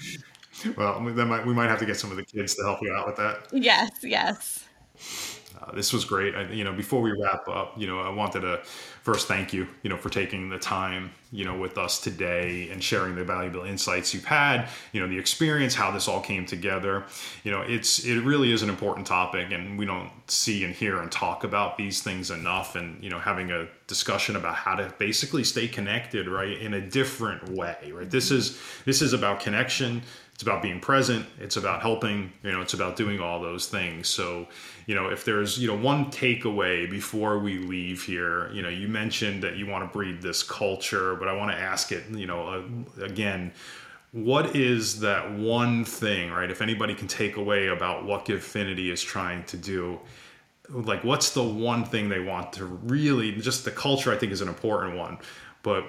well, 0.77 1.01
might, 1.01 1.45
we 1.45 1.53
might 1.53 1.69
have 1.69 1.81
to 1.81 1.87
get 1.87 1.97
some 1.97 2.11
of 2.11 2.17
the 2.17 2.25
kids 2.25 2.55
to 2.55 2.63
help 2.63 2.81
you 2.83 2.93
out 2.93 3.07
with 3.07 3.17
that. 3.17 3.49
Yes, 3.53 3.91
yes. 4.03 4.65
Uh, 5.59 5.73
this 5.73 5.93
was 5.93 6.05
great. 6.05 6.35
I, 6.35 6.51
you 6.51 6.65
know, 6.65 6.73
before 6.73 7.01
we 7.01 7.13
wrap 7.13 7.49
up, 7.49 7.75
you 7.77 7.87
know, 7.87 8.01
I 8.01 8.11
wanted 8.11 8.41
to 8.41 8.61
first 9.03 9.27
thank 9.27 9.53
you, 9.53 9.67
you 9.83 9.89
know, 9.89 9.97
for 9.97 10.11
taking 10.11 10.51
the 10.51 10.59
time, 10.59 11.13
you 11.33 11.45
know, 11.45 11.57
with 11.57 11.79
us 11.79 12.01
today 12.01 12.69
and 12.71 12.83
sharing 12.83 13.15
the 13.15 13.25
valuable 13.25 13.63
insights 13.63 14.13
you've 14.13 14.25
had, 14.25 14.69
you 14.93 15.01
know, 15.01 15.07
the 15.07 15.19
experience, 15.19 15.75
how 15.75 15.91
this 15.91 16.09
all 16.09 16.21
came 16.21 16.45
together. 16.45 17.05
You 17.45 17.53
know, 17.53 17.63
it's 17.63 18.05
it 18.05 18.21
really 18.23 18.53
is 18.53 18.63
an 18.63 18.69
important 18.69 19.07
topic, 19.07 19.51
and 19.51 19.79
we 19.79 19.87
don't 19.87 20.11
see 20.27 20.65
and 20.65 20.75
hear 20.75 21.01
and 21.01 21.11
talk 21.11 21.45
about 21.45 21.79
these 21.79 22.03
things 22.03 22.31
enough. 22.31 22.75
And 22.77 23.03
you 23.03 23.09
know, 23.09 23.19
having 23.19 23.51
a 23.51 23.67
discussion 23.87 24.37
about 24.37 24.57
how 24.57 24.75
to 24.75 24.93
basically 24.99 25.45
stay 25.45 25.69
connected, 25.69 26.29
right, 26.29 26.59
in 26.59 26.75
a 26.75 26.81
different 26.81 27.49
way, 27.51 27.93
right. 27.95 28.11
This 28.11 28.31
is 28.31 28.61
this 28.85 29.01
is 29.01 29.13
about 29.13 29.41
connection 29.41 30.03
it's 30.37 30.43
about 30.43 30.61
being 30.61 30.81
present. 30.81 31.25
It's 31.41 31.57
about 31.57 31.81
helping. 31.81 32.31
You 32.43 32.53
know 32.53 32.61
it's 32.61 32.75
about 32.75 32.97
doing 32.97 33.21
all 33.21 33.41
those 33.41 33.69
things. 33.69 34.07
So 34.07 34.47
you 34.85 34.95
know 34.95 35.09
if 35.09 35.25
there's 35.25 35.59
you 35.59 35.67
know 35.67 35.77
one 35.77 36.11
takeaway 36.11 36.89
before 36.89 37.39
we 37.39 37.59
leave 37.59 38.03
here 38.03 38.51
you 38.53 38.61
know 38.63 38.69
you 38.69 38.87
mentioned 38.87 39.43
that 39.43 39.57
you 39.57 39.67
want 39.67 39.83
to 39.83 39.93
breed 39.93 40.23
this 40.23 40.43
culture 40.43 41.17
but 41.17 41.27
i 41.27 41.33
want 41.33 41.51
to 41.51 41.59
ask 41.59 41.93
it 41.93 42.05
you 42.11 42.27
know 42.27 42.47
uh, 42.47 43.05
again 43.05 43.53
what 44.13 44.57
is 44.57 45.01
that 45.01 45.31
one 45.33 45.85
thing 45.85 46.31
right? 46.31 46.51
If 46.51 46.63
anybody 46.63 46.95
can 46.95 47.09
take 47.09 47.37
away 47.37 47.67
about 47.67 48.05
what 48.05 48.25
givefinity 48.25 48.91
is 48.91 49.03
trying 49.03 49.45
to 49.45 49.57
do 49.57 50.01
like 50.71 51.05
what's 51.05 51.31
the 51.31 51.43
one 51.43 51.85
thing 51.85 52.09
they 52.09 52.21
want 52.21 52.53
to 52.55 52.65
really 52.65 53.33
just 53.33 53.65
the 53.65 53.71
culture 53.71 54.13
i 54.13 54.17
think 54.17 54.33
is 54.33 54.41
an 54.41 54.49
important 54.49 54.97
one. 54.97 55.19
But 55.63 55.85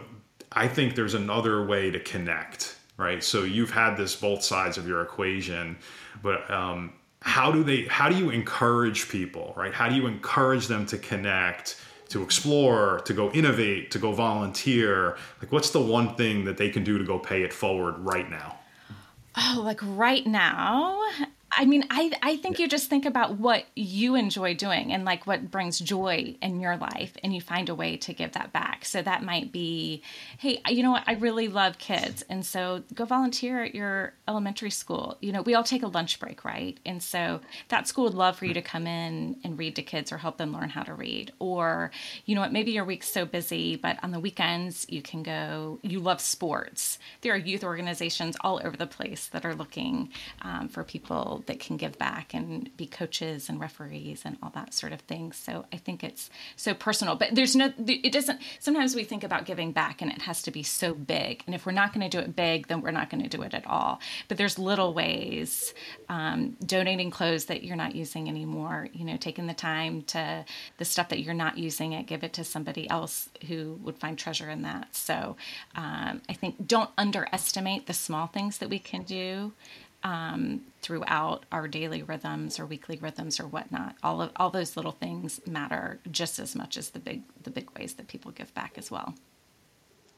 i 0.52 0.68
think 0.68 0.96
there's 0.96 1.14
another 1.14 1.66
way 1.66 1.92
to 1.92 2.00
connect 2.00 2.76
right? 2.98 3.24
So 3.24 3.44
you've 3.44 3.72
had 3.72 3.96
this 3.96 4.16
both 4.16 4.44
sides 4.44 4.78
of 4.78 4.88
your 4.88 5.02
equation, 5.02 5.78
but 6.22 6.50
um, 6.52 6.94
how 7.22 7.52
do 7.52 7.64
they? 7.64 7.84
How 7.84 8.10
do 8.10 8.16
you 8.16 8.30
encourage 8.30 9.10
people, 9.10 9.54
right? 9.56 9.74
How 9.74 9.88
do 9.90 9.96
you 9.96 10.08
encourage 10.08 10.68
them 10.68 10.86
to 10.88 10.98
connect? 10.98 11.82
to 12.10 12.24
explore, 12.24 13.02
to 13.02 13.14
go 13.14 13.30
innovate, 13.32 13.92
to 13.92 14.00
go 14.00 14.12
volunteer? 14.14 15.18
Like, 15.42 15.52
what's 15.52 15.72
the 15.72 15.82
one 15.82 16.16
thing 16.16 16.46
that 16.46 16.58
they 16.58 16.70
can 16.70 16.84
do 16.84 16.98
to 16.98 17.04
go 17.04 17.20
pay 17.20 17.44
it 17.44 17.54
forward 17.54 17.96
right 18.00 18.30
now? 18.30 18.60
Oh, 19.36 19.62
like 19.64 19.80
right 19.84 20.26
now, 20.26 21.00
I 21.60 21.66
mean, 21.66 21.86
I, 21.90 22.12
I 22.22 22.38
think 22.38 22.60
you 22.60 22.68
just 22.68 22.88
think 22.88 23.08
about 23.08 23.40
what 23.40 23.66
you 23.76 24.14
enjoy 24.14 24.54
doing 24.54 24.94
and 24.94 25.04
like 25.04 25.26
what 25.26 25.50
brings 25.50 25.80
joy 25.80 26.36
in 26.40 26.60
your 26.60 26.78
life, 26.78 27.18
and 27.24 27.34
you 27.34 27.42
find 27.42 27.68
a 27.68 27.74
way 27.74 27.98
to 27.98 28.14
give 28.14 28.34
that 28.34 28.54
back. 28.54 28.86
So 28.86 29.02
that 29.02 29.24
might 29.24 29.52
be, 29.52 30.04
hey, 30.38 30.62
you 30.70 30.84
know 30.84 30.92
what? 30.92 31.04
I 31.08 31.14
really 31.14 31.48
love 31.48 31.80
kids. 31.80 32.24
And 32.30 32.46
so 32.46 32.84
go 32.94 33.06
volunteer 33.06 33.64
at 33.64 33.74
your 33.74 34.14
elementary 34.28 34.70
school. 34.70 35.18
You 35.20 35.32
know, 35.32 35.42
we 35.42 35.56
all 35.56 35.64
take 35.64 35.82
a 35.82 35.88
lunch 35.88 36.20
break, 36.20 36.46
right? 36.46 36.80
And 36.86 37.02
so 37.02 37.42
that 37.70 37.88
school 37.88 38.04
would 38.04 38.14
love 38.14 38.38
for 38.38 38.46
you 38.46 38.54
to 38.54 38.62
come 38.62 38.86
in 38.86 39.38
and 39.44 39.58
read 39.58 39.76
to 39.78 39.82
kids 39.82 40.12
or 40.12 40.18
help 40.18 40.38
them 40.38 40.54
learn 40.54 40.70
how 40.70 40.84
to 40.84 40.94
read. 40.94 41.32
Or, 41.40 41.90
you 42.26 42.36
know 42.36 42.42
what? 42.42 42.54
Maybe 42.54 42.72
your 42.72 42.86
week's 42.86 43.10
so 43.10 43.26
busy, 43.26 43.78
but 43.78 43.98
on 44.04 44.12
the 44.12 44.20
weekends, 44.20 44.86
you 44.90 45.02
can 45.02 45.24
go, 45.24 45.80
you 45.82 46.00
love 46.00 46.22
sports. 46.22 47.00
There 47.22 47.34
are 47.34 47.38
youth 47.38 47.64
organizations 47.64 48.38
all 48.42 48.62
over 48.64 48.78
the 48.78 48.86
place 48.86 49.28
that 49.30 49.44
are 49.44 49.56
looking 49.56 50.10
um, 50.44 50.68
for 50.68 50.84
people 50.84 51.44
that 51.48 51.60
can 51.60 51.78
give 51.78 51.98
back 51.98 52.34
and 52.34 52.70
be 52.78 52.86
coaches 52.86 53.50
and 53.50 53.60
referees 53.60 54.22
and 54.24 54.38
all 54.42 54.52
that 54.52 54.74
sort 54.74 54.94
of 54.94 55.02
thing. 55.02 55.32
So 55.32 55.66
I 55.74 55.78
think 55.78 56.04
it's 56.04 56.30
so 56.56 56.74
personal. 56.74 57.16
But 57.16 57.30
there's 57.34 57.56
no, 57.56 57.74
it 57.88 58.14
doesn't, 58.14 58.40
sometimes 58.60 58.96
we 58.96 59.04
think 59.04 59.24
about 59.24 59.46
giving 59.46 59.72
back 59.72 60.02
and 60.02 60.12
it 60.12 60.22
has 60.22 60.42
to 60.44 60.52
be 60.52 60.64
so 60.64 60.94
big. 60.94 61.44
And 61.46 61.56
if 61.56 61.66
we're 61.66 61.72
not 61.72 61.94
going 61.94 62.10
to 62.10 62.18
do 62.18 62.24
it 62.24 62.36
big, 62.36 62.68
then 62.68 62.82
we're 62.82 62.92
not 62.92 63.10
going 63.10 63.24
to 63.24 63.30
do 63.30 63.42
it 63.44 63.54
at 63.54 63.66
all. 63.66 64.00
But 64.28 64.38
there's 64.38 64.60
little 64.60 64.94
ways, 64.94 65.74
um, 66.10 66.56
donating 66.66 67.12
clothes 67.12 67.46
that 67.46 67.64
you're 67.64 67.76
not 67.76 67.96
using 67.96 68.30
anymore, 68.30 68.88
you 68.94 69.06
know, 69.06 69.18
taking 69.18 69.48
the 69.48 69.54
time 69.54 70.04
to 70.04 70.46
the 70.78 70.86
stuff 70.86 71.10
that 71.10 71.20
you're 71.22 71.34
not 71.34 71.58
using 71.58 71.94
it, 71.94 72.06
give 72.06 72.24
it 72.24 72.34
to 72.34 72.44
somebody 72.44 72.90
else 72.90 73.30
who 73.48 73.80
would 73.84 73.98
find 73.98 74.18
treasure 74.18 74.50
in 74.50 74.62
that. 74.62 74.96
So 74.96 75.36
um, 75.76 76.22
I 76.30 76.34
think 76.34 76.68
don't 76.68 76.90
underestimate 76.98 77.88
the 77.88 77.94
small 77.94 78.28
things 78.28 78.60
that 78.60 78.70
we 78.70 78.80
can 78.80 79.04
do 79.04 79.54
um, 80.04 80.62
throughout 80.82 81.46
our 81.52 81.68
daily 81.68 82.04
rhythms 82.04 82.60
or 82.60 82.66
weekly 82.66 82.98
rhythms 82.98 83.40
or 83.40 83.48
whatnot. 83.48 83.96
All 84.04 84.22
of 84.22 84.32
all 84.36 84.50
those 84.50 84.76
little 84.76 84.92
things 84.92 85.42
matter 85.46 86.00
just 86.10 86.40
as 86.40 86.56
much 86.56 86.78
as 86.78 86.90
the 86.92 87.00
big 87.00 87.24
the 87.44 87.50
big 87.50 87.70
ways 87.78 87.94
that 87.96 88.08
people 88.08 88.32
give 88.32 88.54
back 88.54 88.74
as 88.78 88.92
well. 88.92 89.16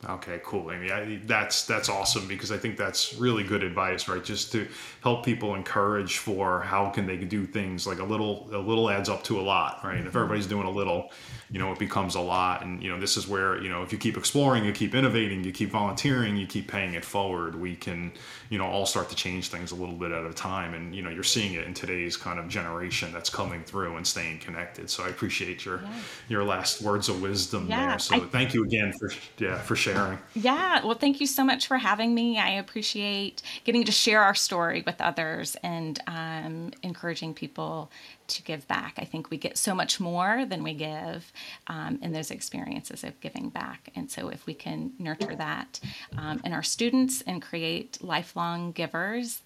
Okay, 0.08 0.40
cool, 0.46 0.72
Amy. 0.72 0.94
I, 0.94 1.20
that's 1.26 1.66
that's 1.66 1.90
awesome 1.90 2.26
because 2.26 2.54
I 2.54 2.58
think 2.58 2.78
that's 2.78 3.16
really 3.16 3.44
good 3.44 3.64
advice, 3.64 4.08
right? 4.08 4.24
Just 4.24 4.50
to 4.54 4.66
help 5.02 5.26
people 5.26 5.56
encourage 5.56 6.20
for 6.20 6.62
how 6.62 6.90
can 6.90 7.06
they 7.06 7.18
do 7.18 7.46
things 7.46 7.86
like 7.86 8.00
a 8.00 8.04
little 8.06 8.48
a 8.54 8.58
little 8.58 8.90
adds 8.90 9.10
up 9.10 9.26
to 9.26 9.38
a 9.38 9.44
lot, 9.44 9.82
right? 9.84 9.98
If 9.98 10.06
mm-hmm. 10.06 10.18
everybody's 10.18 10.48
doing 10.48 10.68
a 10.68 10.72
little, 10.72 11.12
you 11.52 11.60
know, 11.60 11.74
it 11.74 11.80
becomes 11.80 12.16
a 12.16 12.22
lot. 12.22 12.64
And 12.64 12.82
you 12.82 12.90
know, 12.90 12.98
this 12.98 13.18
is 13.18 13.28
where 13.28 13.62
you 13.62 13.68
know 13.68 13.84
if 13.84 13.92
you 13.92 13.98
keep 13.98 14.16
exploring, 14.16 14.64
you 14.64 14.72
keep 14.72 14.96
innovating, 14.96 15.44
you 15.44 15.52
keep 15.52 15.72
volunteering, 15.72 16.38
you 16.38 16.48
keep 16.48 16.70
paying 16.70 16.94
it 16.94 17.04
forward, 17.04 17.56
we 17.56 17.76
can 17.76 18.14
you 18.50 18.58
know 18.58 18.68
all 18.68 18.86
start 18.86 19.10
to 19.10 19.16
change 19.18 19.50
things 19.50 19.74
a 19.74 19.76
little 19.76 19.96
bit 19.96 20.14
at 20.14 20.26
a 20.26 20.34
time. 20.34 20.76
And 20.76 20.96
you 20.96 21.02
know, 21.02 21.10
you're 21.10 21.24
seeing 21.24 21.56
it 21.56 21.68
in 21.68 21.74
today's 21.74 22.16
kind 22.16 22.40
of 22.40 22.48
generation 22.48 23.12
that's 23.12 23.30
coming 23.30 23.64
through 23.64 23.98
and 23.98 24.08
staying 24.08 24.40
connected. 24.40 24.90
So 24.90 25.04
I 25.04 25.10
appreciate 25.10 25.66
your 25.66 25.82
yeah. 25.82 25.94
your 26.30 26.44
last 26.46 26.82
words 26.82 27.10
of 27.10 27.22
wisdom 27.22 27.68
yeah, 27.68 27.90
there. 27.90 28.00
So 28.00 28.16
I, 28.16 28.20
thank 28.22 28.54
you 28.54 28.64
again 28.64 28.94
for 28.98 29.12
yeah 29.40 29.58
for 29.58 29.76
sharing 29.76 29.89
sharing. 29.94 30.20
Yeah. 30.34 30.86
Well, 30.86 30.96
thank 30.96 31.20
you 31.20 31.28
so 31.28 31.44
much 31.44 31.68
for 31.68 31.78
having 31.78 32.14
me. 32.14 32.38
I 32.38 32.52
appreciate 32.52 33.42
getting 33.64 33.84
to 33.86 33.92
share 33.92 34.22
our 34.24 34.36
story 34.36 34.84
with 34.86 35.00
others 35.02 35.56
and 35.64 36.00
um, 36.08 36.72
encouraging 36.84 37.34
people 37.34 37.92
to 38.28 38.44
give 38.44 38.68
back. 38.68 38.96
I 38.98 39.06
think 39.06 39.30
we 39.30 39.38
get 39.38 39.58
so 39.58 39.74
much 39.74 40.00
more 40.00 40.46
than 40.46 40.64
we 40.64 40.74
give 40.74 41.32
um, 41.68 42.00
in 42.02 42.12
those 42.12 42.32
experiences 42.32 43.04
of 43.04 43.20
giving 43.22 43.50
back. 43.50 43.92
And 43.96 44.10
so, 44.10 44.30
if 44.30 44.46
we 44.46 44.54
can 44.54 44.94
nurture 45.00 45.36
that 45.36 45.80
um, 46.18 46.42
in 46.44 46.54
our 46.54 46.64
students 46.64 47.22
and 47.22 47.42
create 47.42 47.98
lifelong 48.02 48.72
givers, 48.72 49.42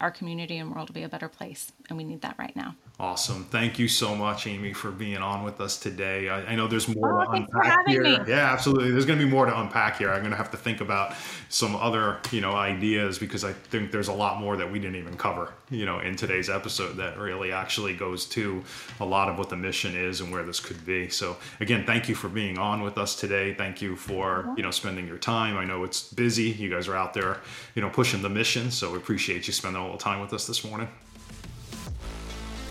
our 0.00 0.10
community 0.10 0.58
and 0.58 0.74
world 0.74 0.88
will 0.88 0.94
be 0.94 1.02
a 1.02 1.08
better 1.08 1.28
place. 1.28 1.72
And 1.88 1.98
we 1.98 2.04
need 2.04 2.22
that 2.22 2.36
right 2.38 2.54
now. 2.54 2.74
Awesome. 3.00 3.44
Thank 3.44 3.80
you 3.80 3.88
so 3.88 4.14
much, 4.14 4.46
Amy, 4.46 4.72
for 4.72 4.92
being 4.92 5.16
on 5.16 5.42
with 5.42 5.60
us 5.60 5.76
today. 5.76 6.28
I, 6.28 6.42
I 6.44 6.54
know 6.54 6.68
there's 6.68 6.86
more 6.86 7.20
oh, 7.20 7.24
to 7.24 7.30
unpack 7.32 7.88
here. 7.88 8.02
Me. 8.02 8.18
Yeah, 8.28 8.52
absolutely. 8.52 8.92
There's 8.92 9.06
going 9.06 9.18
to 9.18 9.24
be 9.24 9.30
more 9.30 9.44
to 9.44 9.60
unpack 9.60 9.98
here. 9.98 10.10
I'm 10.10 10.20
going 10.20 10.30
to 10.30 10.36
have 10.36 10.52
to 10.52 10.56
think 10.56 10.80
about 10.80 11.14
some 11.48 11.74
other, 11.74 12.18
you 12.30 12.40
know, 12.40 12.52
ideas 12.52 13.18
because 13.18 13.42
I 13.42 13.54
think 13.54 13.90
there's 13.90 14.06
a 14.06 14.12
lot 14.12 14.38
more 14.38 14.56
that 14.56 14.70
we 14.70 14.78
didn't 14.78 14.96
even 14.96 15.16
cover, 15.16 15.52
you 15.68 15.84
know, 15.84 15.98
in 15.98 16.14
today's 16.14 16.48
episode 16.48 16.96
that 16.98 17.18
really 17.18 17.50
actually 17.50 17.94
goes 17.94 18.24
to 18.26 18.62
a 19.00 19.04
lot 19.04 19.28
of 19.28 19.36
what 19.36 19.48
the 19.48 19.56
mission 19.56 19.96
is 19.96 20.20
and 20.20 20.30
where 20.30 20.44
this 20.44 20.60
could 20.60 20.84
be. 20.86 21.08
So 21.08 21.38
again, 21.58 21.84
thank 21.84 22.08
you 22.08 22.14
for 22.14 22.28
being 22.28 22.56
on 22.56 22.82
with 22.82 22.98
us 22.98 23.16
today. 23.16 23.52
Thank 23.54 23.82
you 23.82 23.96
for, 23.96 24.54
you 24.56 24.62
know, 24.62 24.70
spending 24.70 25.08
your 25.08 25.18
time. 25.18 25.56
I 25.56 25.64
know 25.64 25.82
it's 25.82 26.12
busy. 26.12 26.50
You 26.50 26.70
guys 26.70 26.86
are 26.86 26.96
out 26.96 27.14
there, 27.14 27.38
you 27.74 27.82
know, 27.82 27.90
pushing 27.90 28.22
the 28.22 28.28
mission. 28.28 28.70
So 28.70 28.92
we 28.92 28.98
appreciate 28.98 29.48
you 29.48 29.52
spending 29.52 29.80
a 29.80 29.84
little 29.84 29.98
time 29.98 30.20
with 30.20 30.32
us 30.32 30.46
this 30.46 30.64
morning. 30.64 30.88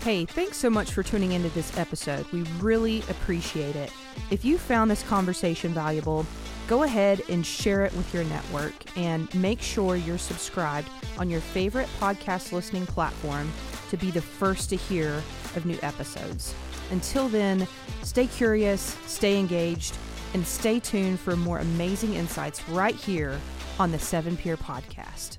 Hey, 0.02 0.24
thanks 0.24 0.56
so 0.56 0.68
much 0.68 0.90
for 0.90 1.04
tuning 1.04 1.30
into 1.30 1.48
this 1.50 1.78
episode. 1.78 2.26
We 2.32 2.42
really 2.60 3.02
appreciate 3.02 3.76
it. 3.76 3.92
If 4.32 4.44
you 4.44 4.58
found 4.58 4.90
this 4.90 5.04
conversation 5.04 5.72
valuable, 5.72 6.26
go 6.66 6.82
ahead 6.82 7.22
and 7.28 7.46
share 7.46 7.84
it 7.84 7.94
with 7.94 8.12
your 8.12 8.24
network 8.24 8.74
and 8.98 9.32
make 9.32 9.62
sure 9.62 9.94
you're 9.94 10.18
subscribed 10.18 10.88
on 11.18 11.30
your 11.30 11.40
favorite 11.40 11.88
podcast 12.00 12.50
listening 12.50 12.84
platform 12.84 13.52
to 13.90 13.96
be 13.96 14.10
the 14.10 14.20
first 14.20 14.70
to 14.70 14.76
hear 14.76 15.22
of 15.54 15.66
new 15.66 15.78
episodes. 15.82 16.52
Until 16.90 17.28
then, 17.28 17.68
stay 18.02 18.26
curious, 18.26 18.98
stay 19.06 19.38
engaged, 19.38 19.96
and 20.34 20.44
stay 20.44 20.80
tuned 20.80 21.20
for 21.20 21.36
more 21.36 21.60
amazing 21.60 22.14
insights 22.14 22.68
right 22.70 22.96
here 22.96 23.38
on 23.78 23.92
the 23.92 24.00
Seven 24.00 24.36
Pier 24.36 24.56
Podcast. 24.56 25.38